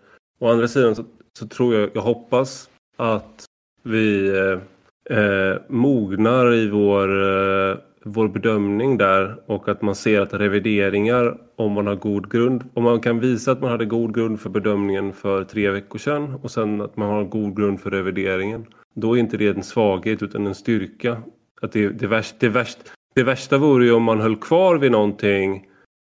Å 0.40 0.48
andra 0.48 0.68
sidan 0.68 0.94
så, 0.94 1.04
så 1.38 1.48
tror 1.48 1.74
jag, 1.74 1.90
jag 1.94 2.02
hoppas 2.02 2.70
att 2.96 3.44
vi 3.83 4.28
eh, 4.28 5.18
eh, 5.18 5.56
mognar 5.68 6.54
i 6.54 6.68
vår, 6.68 7.09
eh, 7.09 7.76
vår 8.04 8.28
bedömning 8.28 8.98
där 8.98 9.37
och 9.46 9.68
att 9.68 9.83
man 9.83 9.94
ser 9.94 10.20
att 10.20 10.35
revideringar 10.35 11.38
om 11.56 11.72
man 11.72 11.87
har 11.87 11.96
god 11.96 12.33
grund, 12.33 12.64
om 12.74 12.85
man 12.85 13.00
kan 13.00 13.20
visa 13.20 13.52
att 13.52 13.61
man 13.61 13.70
hade 13.70 13.85
god 13.85 14.14
grund 14.14 14.40
för 14.40 14.50
bedömningen 14.50 15.12
för 15.12 15.44
tre 15.44 15.70
veckor 15.70 15.98
sedan 15.98 16.35
och 16.42 16.50
sen 16.50 16.80
att 16.80 16.96
man 16.96 17.09
har 17.09 17.24
god 17.24 17.56
grund 17.56 17.80
för 17.80 17.90
revideringen. 17.90 18.66
Då 18.94 19.16
är 19.16 19.20
inte 19.20 19.37
det 19.37 19.48
en 19.48 19.62
svaghet 19.62 20.22
utan 20.22 20.46
en 20.46 20.54
styrka 20.54 21.22
att 21.61 21.73
det, 21.73 21.88
det, 21.88 22.07
värsta, 22.07 22.37
det, 22.40 22.49
värst, 22.49 22.79
det 23.14 23.23
värsta 23.23 23.59
vore 23.59 23.85
ju 23.85 23.92
om 23.92 24.03
man 24.03 24.20
höll 24.20 24.37
kvar 24.37 24.79
vid 24.79 24.92
någonting 24.92 25.66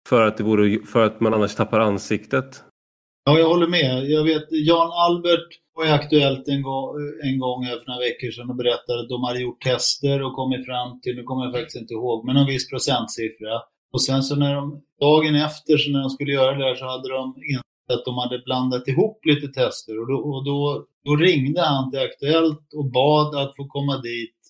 för 0.10 0.28
att, 0.28 0.38
det 0.38 0.44
vore, 0.44 0.86
för 0.86 1.06
att 1.06 1.20
man 1.20 1.34
annars 1.34 1.56
tappar 1.56 1.80
ansiktet. 1.80 2.64
Ja, 3.26 3.40
jag 3.40 3.50
håller 3.50 3.68
med. 3.68 4.06
Jag 4.06 4.24
vet, 4.24 4.48
Jan 4.50 4.92
Albert 4.92 5.48
var 5.76 5.86
ju 5.86 5.92
Aktuellt 5.92 6.48
en 6.48 6.62
gång, 6.62 6.96
en 7.24 7.40
gång 7.40 7.66
för 7.66 7.88
några 7.88 8.00
veckor 8.00 8.32
sedan 8.32 8.50
och 8.50 8.56
berättade 8.56 9.00
att 9.02 9.10
de 9.10 9.24
hade 9.24 9.40
gjort 9.40 9.62
tester 9.62 10.24
och 10.24 10.36
kommit 10.36 10.66
fram 10.66 11.02
till, 11.02 11.16
nu 11.16 11.24
kommer 11.24 11.44
jag 11.46 11.54
faktiskt 11.54 11.82
inte 11.82 11.94
ihåg, 11.94 12.26
men 12.26 12.38
en 12.38 12.46
viss 12.46 12.70
procentsiffra. 12.70 13.56
Och 13.94 14.02
sen 14.02 14.24
så 14.24 14.36
när 14.36 14.56
de, 14.56 14.82
dagen 15.00 15.36
efter 15.36 15.78
så 15.78 15.92
när 15.92 16.00
de 16.00 16.10
skulle 16.10 16.32
göra 16.32 16.58
det 16.58 16.66
där 16.66 16.76
så 16.76 16.86
hade 16.86 17.10
de 17.10 17.36
insett 17.52 17.92
att 17.94 18.06
de 18.06 18.18
hade 18.18 18.40
blandat 18.40 18.88
ihop 18.88 19.26
lite 19.26 19.48
tester 19.48 20.00
och 20.02 20.08
då, 20.08 20.18
och 20.18 20.46
då, 20.46 20.86
då 21.06 21.16
ringde 21.16 21.62
han 21.62 21.92
till 21.92 22.00
Aktuellt 22.00 22.74
och 22.74 22.92
bad 22.92 23.36
att 23.36 23.56
få 23.56 23.68
komma 23.68 23.98
dit 23.98 24.43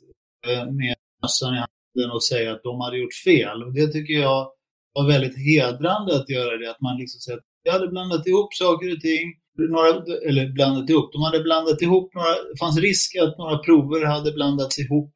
med 0.72 0.96
mössan 1.22 1.54
i 1.54 1.58
handen 1.58 2.12
och 2.16 2.24
säga 2.24 2.54
att 2.54 2.64
de 2.64 2.82
hade 2.82 2.98
gjort 2.98 3.14
fel. 3.14 3.64
Och 3.64 3.74
det 3.74 3.88
tycker 3.88 4.14
jag 4.14 4.48
var 4.94 5.08
väldigt 5.08 5.38
hedrande 5.38 6.16
att 6.16 6.30
göra 6.30 6.58
det. 6.58 6.72
Att 6.72 6.82
man 6.82 6.98
liksom 6.98 7.20
säger 7.20 7.38
att 7.38 7.46
jag 7.64 7.74
hade 7.74 7.88
blandat 7.88 8.28
ihop 8.28 8.54
saker 8.54 8.94
och 8.94 9.02
ting. 9.02 9.34
Några, 9.58 9.90
eller 10.30 10.50
blandat 10.50 10.90
ihop, 10.90 11.14
de 11.14 11.22
hade 11.22 11.40
blandat 11.40 11.82
ihop 11.82 12.14
några, 12.14 12.28
det 12.28 12.60
fanns 12.60 12.78
risk 12.78 13.16
att 13.16 13.38
några 13.38 13.58
prover 13.58 14.06
hade 14.06 14.32
blandats 14.32 14.80
ihop 14.80 15.14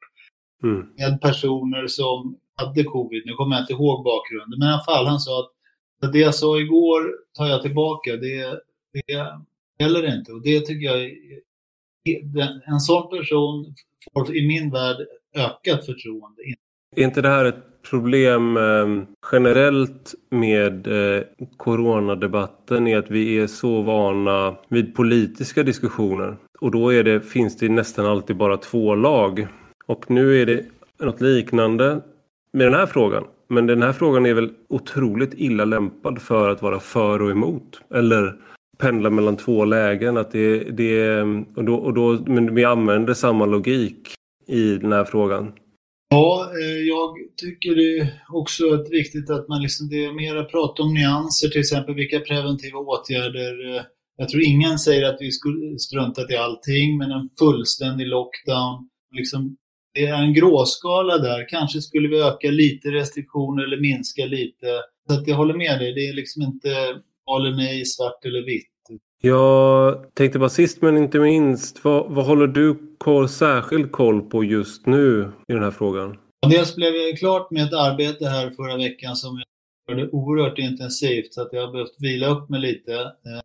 mm. 0.64 0.88
med 0.98 1.22
personer 1.22 1.88
som 1.88 2.38
hade 2.56 2.84
covid. 2.84 3.24
Nu 3.26 3.34
kommer 3.34 3.56
jag 3.56 3.64
inte 3.64 3.74
ihåg 3.74 4.04
bakgrunden, 4.04 4.60
men 4.60 4.68
i 4.68 4.72
alla 4.72 4.84
fall 4.84 5.06
han 5.06 5.20
sa 5.20 5.40
att, 5.40 6.14
det 6.14 6.20
jag 6.20 6.36
sa 6.36 6.60
igår 6.60 7.02
tar 7.38 7.48
jag 7.48 7.62
tillbaka. 7.62 8.16
Det, 8.16 8.60
det 8.94 9.34
gäller 9.80 10.18
inte 10.18 10.32
och 10.32 10.42
det 10.42 10.60
tycker 10.60 10.86
jag 10.86 11.12
en 12.66 12.80
sån 12.80 13.10
person 13.10 13.76
i 14.34 14.48
min 14.48 14.72
värld 14.72 14.98
ökat 15.36 15.86
förtroende. 15.86 16.42
Är 16.96 17.04
inte 17.04 17.22
det 17.22 17.30
här 17.30 17.46
ett 17.46 17.82
problem 17.90 18.58
eh, 18.58 19.04
generellt 19.32 20.16
med 20.30 20.88
eh, 20.88 21.24
coronadebatten 21.58 22.88
Är 22.88 22.98
att 22.98 23.12
vi 23.12 23.40
är 23.40 23.48
så 23.48 23.82
vana 23.82 24.56
vid 24.70 24.96
politiska 24.96 25.64
diskussioner 25.64 26.38
och 26.60 26.72
då 26.72 26.94
är 26.94 27.04
det, 27.04 27.22
finns 27.22 27.58
det 27.58 27.70
nästan 27.70 28.06
alltid 28.06 28.38
bara 28.38 28.58
två 28.58 28.96
lag. 28.96 29.48
Och 29.86 30.12
nu 30.12 30.42
är 30.42 30.46
det 30.46 30.66
något 31.00 31.22
liknande 31.22 32.02
med 32.54 32.68
den 32.68 32.74
här 32.74 32.86
frågan. 32.86 33.24
Men 33.50 33.66
den 33.66 33.82
här 33.82 33.94
frågan 33.94 34.26
är 34.26 34.34
väl 34.34 34.50
otroligt 34.70 35.34
illa 35.34 35.66
lämpad 35.66 36.22
för 36.22 36.50
att 36.50 36.62
vara 36.62 36.80
för 36.80 37.22
och 37.22 37.32
emot. 37.32 37.82
Eller 37.94 38.36
pendla 38.78 39.10
mellan 39.10 39.38
två 39.38 39.66
lägen. 39.66 40.18
Att 40.18 40.32
det, 40.32 40.64
det, 40.64 41.22
och 41.56 41.64
då, 41.64 41.76
och 41.76 41.94
då, 41.94 42.20
men 42.26 42.56
vi 42.56 42.66
använder 42.66 43.14
samma 43.14 43.46
logik 43.46 44.14
i 44.48 44.76
den 44.76 44.92
här 44.92 45.06
frågan. 45.06 45.54
Ja, 46.10 46.52
eh, 46.62 46.88
jag 46.88 47.14
tycker 47.38 47.76
det 47.76 48.00
är 48.00 48.10
också 48.30 48.86
viktigt 48.90 49.30
att 49.30 49.48
man 49.48 49.62
liksom, 49.62 49.90
det 49.90 50.06
är 50.06 50.14
mera 50.14 50.44
pratar 50.44 50.84
om 50.84 50.94
nyanser, 50.94 51.48
till 51.48 51.60
exempel 51.60 51.96
vilka 51.96 52.20
preventiva 52.20 52.80
åtgärder. 52.80 53.76
Eh, 53.76 53.82
jag 54.18 54.30
tror 54.30 54.44
ingen 54.44 54.80
säger 54.80 55.10
att 55.10 55.18
vi 55.20 55.32
skulle 55.32 55.80
struntat 55.80 56.32
i 56.32 56.36
allting, 56.36 56.98
men 56.98 57.12
en 57.12 57.30
fullständig 57.40 58.08
lockdown. 58.08 58.90
Liksom, 59.16 59.58
det 59.94 60.06
är 60.06 60.24
en 60.24 60.34
gråskala 60.34 61.18
där. 61.18 61.48
Kanske 61.50 61.82
skulle 61.82 62.08
vi 62.08 62.20
öka 62.20 62.52
lite 62.52 62.90
restriktioner 62.90 63.64
eller 63.64 63.82
minska 63.82 64.26
lite. 64.26 64.68
Så 65.08 65.14
att 65.14 65.28
jag 65.28 65.36
håller 65.36 65.58
med 65.58 65.80
dig, 65.80 65.94
det 65.94 66.08
är 66.08 66.14
liksom 66.14 66.42
inte 66.42 67.02
ja 67.28 67.38
eller 67.38 67.56
nej, 67.56 67.86
svart 67.86 68.26
eller 68.26 68.46
vitt. 68.46 68.72
Jag 69.22 70.06
tänkte 70.14 70.40
bara 70.40 70.50
sist 70.50 70.82
men 70.82 70.98
inte 70.98 71.20
minst, 71.20 71.84
vad, 71.84 72.12
vad 72.12 72.26
håller 72.26 72.48
du 72.48 72.96
koll, 72.98 73.30
särskild 73.30 73.92
koll 73.92 74.22
på 74.22 74.44
just 74.44 74.86
nu 74.86 75.32
i 75.48 75.54
den 75.54 75.64
här 75.64 75.72
frågan? 75.72 76.18
Dels 76.50 76.76
blev 76.76 76.96
jag 76.96 77.20
klart 77.20 77.52
med 77.52 77.64
ett 77.64 77.74
arbete 77.74 78.28
här 78.28 78.50
förra 78.50 78.78
veckan 78.78 79.16
som 79.16 79.42
jag 79.88 80.00
gjorde 80.00 80.12
oerhört 80.12 80.60
intensivt 80.60 81.34
så 81.34 81.42
att 81.42 81.50
jag 81.52 81.66
har 81.66 81.72
behövt 81.72 81.96
vila 82.00 82.28
upp 82.28 82.50
mig 82.50 82.60
lite. 82.60 82.94
Eh, 82.94 83.42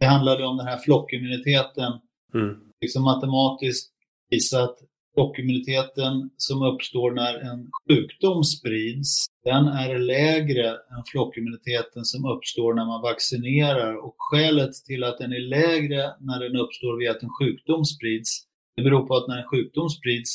det 0.00 0.06
handlade 0.06 0.44
om 0.44 0.56
den 0.56 0.66
här 0.66 0.78
flockimmuniteten. 0.78 1.92
Mm. 2.34 2.56
Liksom 2.80 3.02
matematiskt 3.02 3.92
visat 4.30 4.78
flockimmuniteten 5.18 6.30
som 6.36 6.62
uppstår 6.62 7.10
när 7.10 7.34
en 7.50 7.70
sjukdom 7.88 8.44
sprids, 8.44 9.26
den 9.44 9.66
är 9.66 9.98
lägre 9.98 10.68
än 10.68 11.02
flockimmuniteten 11.12 12.04
som 12.04 12.24
uppstår 12.24 12.74
när 12.74 12.86
man 12.86 13.02
vaccinerar. 13.02 13.94
Och 14.04 14.14
skälet 14.18 14.74
till 14.86 15.04
att 15.04 15.18
den 15.18 15.32
är 15.32 15.44
lägre 15.58 16.02
när 16.20 16.40
den 16.40 16.56
uppstår 16.56 16.98
via 16.98 17.10
att 17.10 17.22
en 17.22 17.36
sjukdom 17.38 17.84
sprids, 17.84 18.30
det 18.76 18.82
beror 18.82 19.06
på 19.06 19.16
att 19.16 19.28
när 19.28 19.38
en 19.38 19.48
sjukdom 19.48 19.88
sprids 19.88 20.30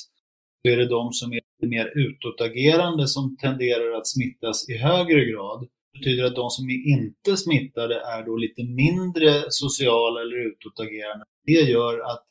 så 0.62 0.72
är 0.72 0.78
det 0.78 0.88
de 0.88 1.13
som 1.13 1.34
är 1.34 1.41
mer 1.67 1.88
utåtagerande 1.96 3.08
som 3.08 3.38
tenderar 3.38 3.98
att 3.98 4.08
smittas 4.08 4.69
i 4.69 4.78
högre 4.78 5.26
grad. 5.26 5.60
Det 5.93 6.00
betyder 6.00 6.24
att 6.26 6.36
de 6.36 6.50
som 6.50 6.65
är 6.69 6.80
inte 6.96 7.38
smittade 7.38 7.96
är 7.96 8.26
då 8.26 8.36
lite 8.38 8.63
mindre 8.63 9.43
sociala 9.50 10.22
eller 10.22 10.48
utåtagerande. 10.52 11.26
Det 11.46 11.62
gör 11.76 12.00
att 12.12 12.24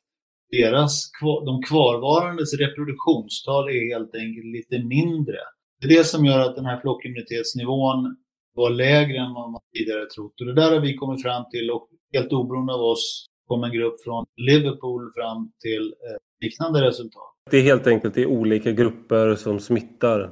deras, 0.52 1.10
de 1.48 1.62
kvarvarandes 1.62 2.54
reproduktionstal 2.54 3.68
är 3.68 3.94
helt 3.94 4.14
enkelt 4.14 4.46
lite 4.56 4.76
mindre. 4.84 5.38
Det 5.80 5.86
är 5.86 5.98
det 5.98 6.04
som 6.04 6.24
gör 6.24 6.40
att 6.40 6.56
den 6.56 6.64
här 6.64 6.80
flockimmunitetsnivån 6.80 8.16
var 8.54 8.70
lägre 8.70 9.18
än 9.18 9.34
vad 9.34 9.50
man 9.50 9.60
tidigare 9.76 10.06
trott. 10.06 10.40
Och 10.40 10.46
det 10.46 10.54
där 10.54 10.72
har 10.72 10.80
vi 10.80 10.96
kommit 10.96 11.22
fram 11.22 11.44
till 11.50 11.70
och 11.70 11.88
helt 12.12 12.32
oberoende 12.32 12.72
av 12.72 12.80
oss 12.80 13.26
kom 13.48 13.64
en 13.64 13.72
grupp 13.72 14.00
från 14.04 14.24
Liverpool 14.36 15.10
fram 15.14 15.52
till 15.60 15.82
eh, 15.82 16.44
liknande 16.44 16.82
resultat. 16.82 17.32
Det 17.50 17.56
är 17.56 17.62
helt 17.62 17.86
enkelt 17.86 18.14
det 18.14 18.26
olika 18.26 18.72
grupper 18.72 19.34
som 19.34 19.60
smittar 19.60 20.30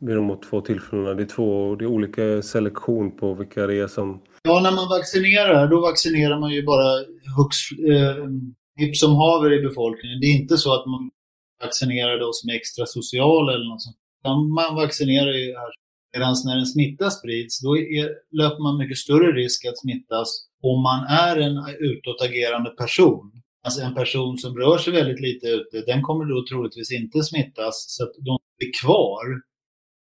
vid 0.00 0.16
de 0.16 0.40
två 0.50 0.60
tillfällena. 0.60 1.14
Det 1.14 1.22
är, 1.22 1.26
två, 1.26 1.74
det 1.74 1.84
är 1.84 1.86
olika 1.86 2.42
selektion 2.42 3.16
på 3.16 3.34
vilka 3.34 3.66
det 3.66 3.74
är 3.74 3.86
som... 3.86 4.22
Ja, 4.42 4.60
när 4.60 4.72
man 4.72 4.88
vaccinerar, 4.88 5.68
då 5.68 5.80
vaccinerar 5.80 6.38
man 6.38 6.50
ju 6.50 6.62
bara 6.62 6.98
hux, 7.36 7.56
eh, 7.90 8.24
hipp 8.76 8.96
som 8.96 9.14
haver 9.14 9.52
i 9.58 9.68
befolkningen. 9.68 10.20
Det 10.20 10.26
är 10.26 10.36
inte 10.40 10.56
så 10.56 10.74
att 10.74 10.86
man 10.86 11.10
vaccinerar 11.62 12.18
de 12.18 12.28
som 12.32 12.50
är 12.50 12.54
extra 12.54 12.86
sociala 12.86 13.54
eller 13.54 13.68
något 13.68 13.82
sånt. 13.82 13.96
Man 14.58 14.74
vaccinerar 14.74 15.32
ju 15.32 15.54
här. 15.54 15.72
Medan 16.12 16.34
när 16.44 16.58
en 16.58 16.66
smitta 16.66 17.10
sprids, 17.10 17.60
då 17.60 17.78
är, 17.78 18.08
löper 18.40 18.62
man 18.62 18.78
mycket 18.78 18.98
större 18.98 19.32
risk 19.32 19.64
att 19.64 19.78
smittas 19.78 20.28
om 20.62 20.82
man 20.82 21.00
är 21.06 21.36
en 21.36 21.56
utåtagerande 21.78 22.70
person. 22.70 23.32
Alltså 23.64 23.80
en 23.82 23.94
person 23.94 24.38
som 24.38 24.58
rör 24.58 24.78
sig 24.78 24.92
väldigt 24.92 25.20
lite 25.20 25.46
ute, 25.46 25.80
den 25.86 26.02
kommer 26.02 26.24
då 26.24 26.46
troligtvis 26.46 26.92
inte 26.92 27.22
smittas. 27.22 27.84
Så 27.88 28.04
att 28.04 28.14
de 28.14 28.38
som 28.44 28.66
är 28.66 28.72
kvar 28.82 29.24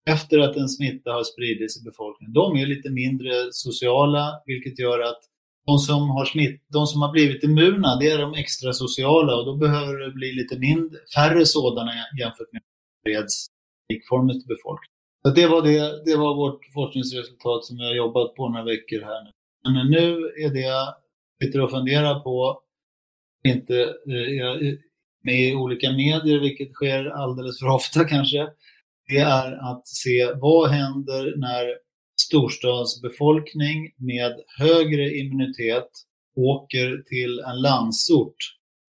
efter 0.06 0.38
att 0.38 0.56
en 0.56 0.68
smitta 0.68 1.12
har 1.12 1.24
spridits 1.24 1.80
i 1.80 1.84
befolkningen, 1.84 2.32
de 2.32 2.56
är 2.56 2.66
lite 2.66 2.90
mindre 2.90 3.32
sociala, 3.50 4.24
vilket 4.46 4.78
gör 4.78 5.00
att 5.00 5.22
de 5.66 5.78
som 5.78 6.10
har 6.10 6.24
smitt, 6.24 6.62
de 6.68 6.86
som 6.86 7.02
har 7.02 7.12
blivit 7.12 7.44
immuna, 7.44 7.96
det 8.00 8.10
är 8.10 8.18
de 8.18 8.34
extra 8.34 8.72
sociala 8.72 9.36
och 9.36 9.46
då 9.46 9.56
behöver 9.56 9.98
det 9.98 10.10
bli 10.10 10.32
lite 10.32 10.58
mindre, 10.58 10.98
färre 11.14 11.46
sådana 11.46 11.90
jämfört 12.20 12.52
med 12.52 12.62
breds 13.04 13.46
likformigt 13.88 14.46
befolkning. 14.46 14.92
Så 15.22 15.30
det 15.30 15.46
var, 15.46 15.62
det, 15.62 16.04
det 16.04 16.16
var 16.16 16.34
vårt 16.34 16.60
forskningsresultat 16.74 17.64
som 17.64 17.76
vi 17.76 17.84
har 17.84 17.94
jobbat 17.94 18.34
på 18.34 18.48
några 18.48 18.64
veckor 18.64 19.00
här 19.00 19.24
nu. 19.24 19.30
Men 19.74 19.90
nu 19.90 20.06
är 20.44 20.50
det 20.54 20.60
jag 20.60 20.94
sitter 21.42 21.60
och 21.60 21.70
funderar 21.70 22.20
på, 22.20 22.60
inte 23.48 23.80
eh, 23.82 24.74
med 25.24 25.40
i 25.40 25.54
olika 25.54 25.90
medier, 25.90 26.40
vilket 26.40 26.72
sker 26.72 27.04
alldeles 27.04 27.58
för 27.58 27.68
ofta 27.68 28.04
kanske, 28.04 28.48
det 29.08 29.18
är 29.18 29.70
att 29.70 29.88
se 29.88 30.32
vad 30.34 30.70
händer 30.70 31.34
när 31.36 31.64
storstadsbefolkning 32.20 33.94
med 33.96 34.32
högre 34.58 35.16
immunitet 35.18 35.88
åker 36.36 37.02
till 37.08 37.38
en 37.38 37.60
landsort, 37.60 38.36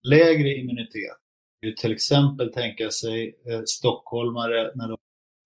lägre 0.10 0.50
immunitet. 0.56 1.18
Till 1.82 1.92
exempel 1.92 2.54
tänka 2.54 2.92
sig 2.92 3.36
eh, 3.50 3.62
stockholmare 3.66 4.72
när 4.76 4.88
de 4.88 4.98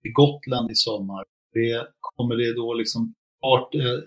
är 0.04 0.10
i 0.10 0.12
Gotland 0.12 0.72
i 0.72 0.76
sommar. 0.76 1.24
Det, 1.54 1.88
kommer 2.00 2.36
det 2.36 2.54
då 2.56 2.74
liksom 2.74 3.13
art, 3.42 3.76
eh, 3.76 4.00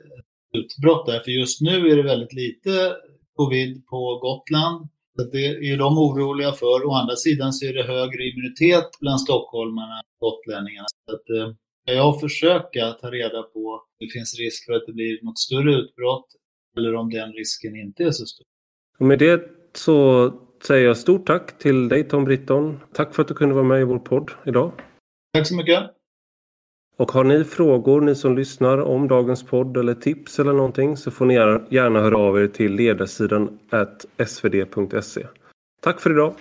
utbrott 0.58 1.06
där? 1.06 1.20
För 1.20 1.30
just 1.30 1.60
nu 1.60 1.90
är 1.90 1.96
det 1.96 2.02
väldigt 2.02 2.32
lite 2.32 2.96
covid 3.36 3.86
på 3.86 4.18
Gotland. 4.22 4.88
Så 5.16 5.24
det 5.24 5.46
är 5.46 5.78
de 5.78 5.98
oroliga 5.98 6.52
för. 6.52 6.86
Å 6.86 6.92
andra 6.92 7.16
sidan 7.16 7.52
så 7.52 7.66
är 7.66 7.74
det 7.74 7.82
högre 7.82 8.22
immunitet 8.24 8.88
bland 9.00 9.20
stockholmarna 9.20 10.00
och 10.20 10.30
gotlänningarna. 10.30 10.86
Så 11.06 11.14
att, 11.14 11.30
eh, 11.30 11.54
jag 11.84 12.20
försöka 12.20 12.92
ta 12.92 13.10
reda 13.10 13.42
på 13.42 13.58
om 13.58 13.80
det 13.98 14.06
finns 14.06 14.38
risk 14.38 14.66
för 14.66 14.72
att 14.72 14.86
det 14.86 14.92
blir 14.92 15.24
något 15.24 15.38
större 15.38 15.74
utbrott 15.74 16.26
eller 16.76 16.94
om 16.94 17.10
den 17.10 17.32
risken 17.32 17.76
inte 17.76 18.04
är 18.04 18.10
så 18.10 18.26
stor. 18.26 18.46
Och 18.98 19.06
med 19.06 19.18
det 19.18 19.42
så 19.72 20.32
säger 20.62 20.86
jag 20.86 20.96
stort 20.96 21.26
tack 21.26 21.58
till 21.58 21.88
dig 21.88 22.08
Tom 22.08 22.24
Britton. 22.24 22.80
Tack 22.92 23.14
för 23.14 23.22
att 23.22 23.28
du 23.28 23.34
kunde 23.34 23.54
vara 23.54 23.64
med 23.64 23.80
i 23.80 23.84
vår 23.84 23.98
podd 23.98 24.30
idag. 24.46 24.72
Tack 25.32 25.46
så 25.46 25.56
mycket. 25.56 25.90
Och 26.96 27.12
har 27.12 27.24
ni 27.24 27.44
frågor, 27.44 28.00
ni 28.00 28.14
som 28.14 28.36
lyssnar, 28.36 28.78
om 28.78 29.08
dagens 29.08 29.42
podd 29.42 29.76
eller 29.76 29.94
tips 29.94 30.38
eller 30.38 30.52
någonting 30.52 30.96
så 30.96 31.10
får 31.10 31.26
ni 31.26 31.34
gärna 31.74 32.00
höra 32.00 32.18
av 32.18 32.42
er 32.42 32.46
till 32.46 32.74
ledarsidan 32.74 33.58
svd.se. 34.26 35.26
Tack 35.82 36.00
för 36.00 36.10
idag! 36.10 36.34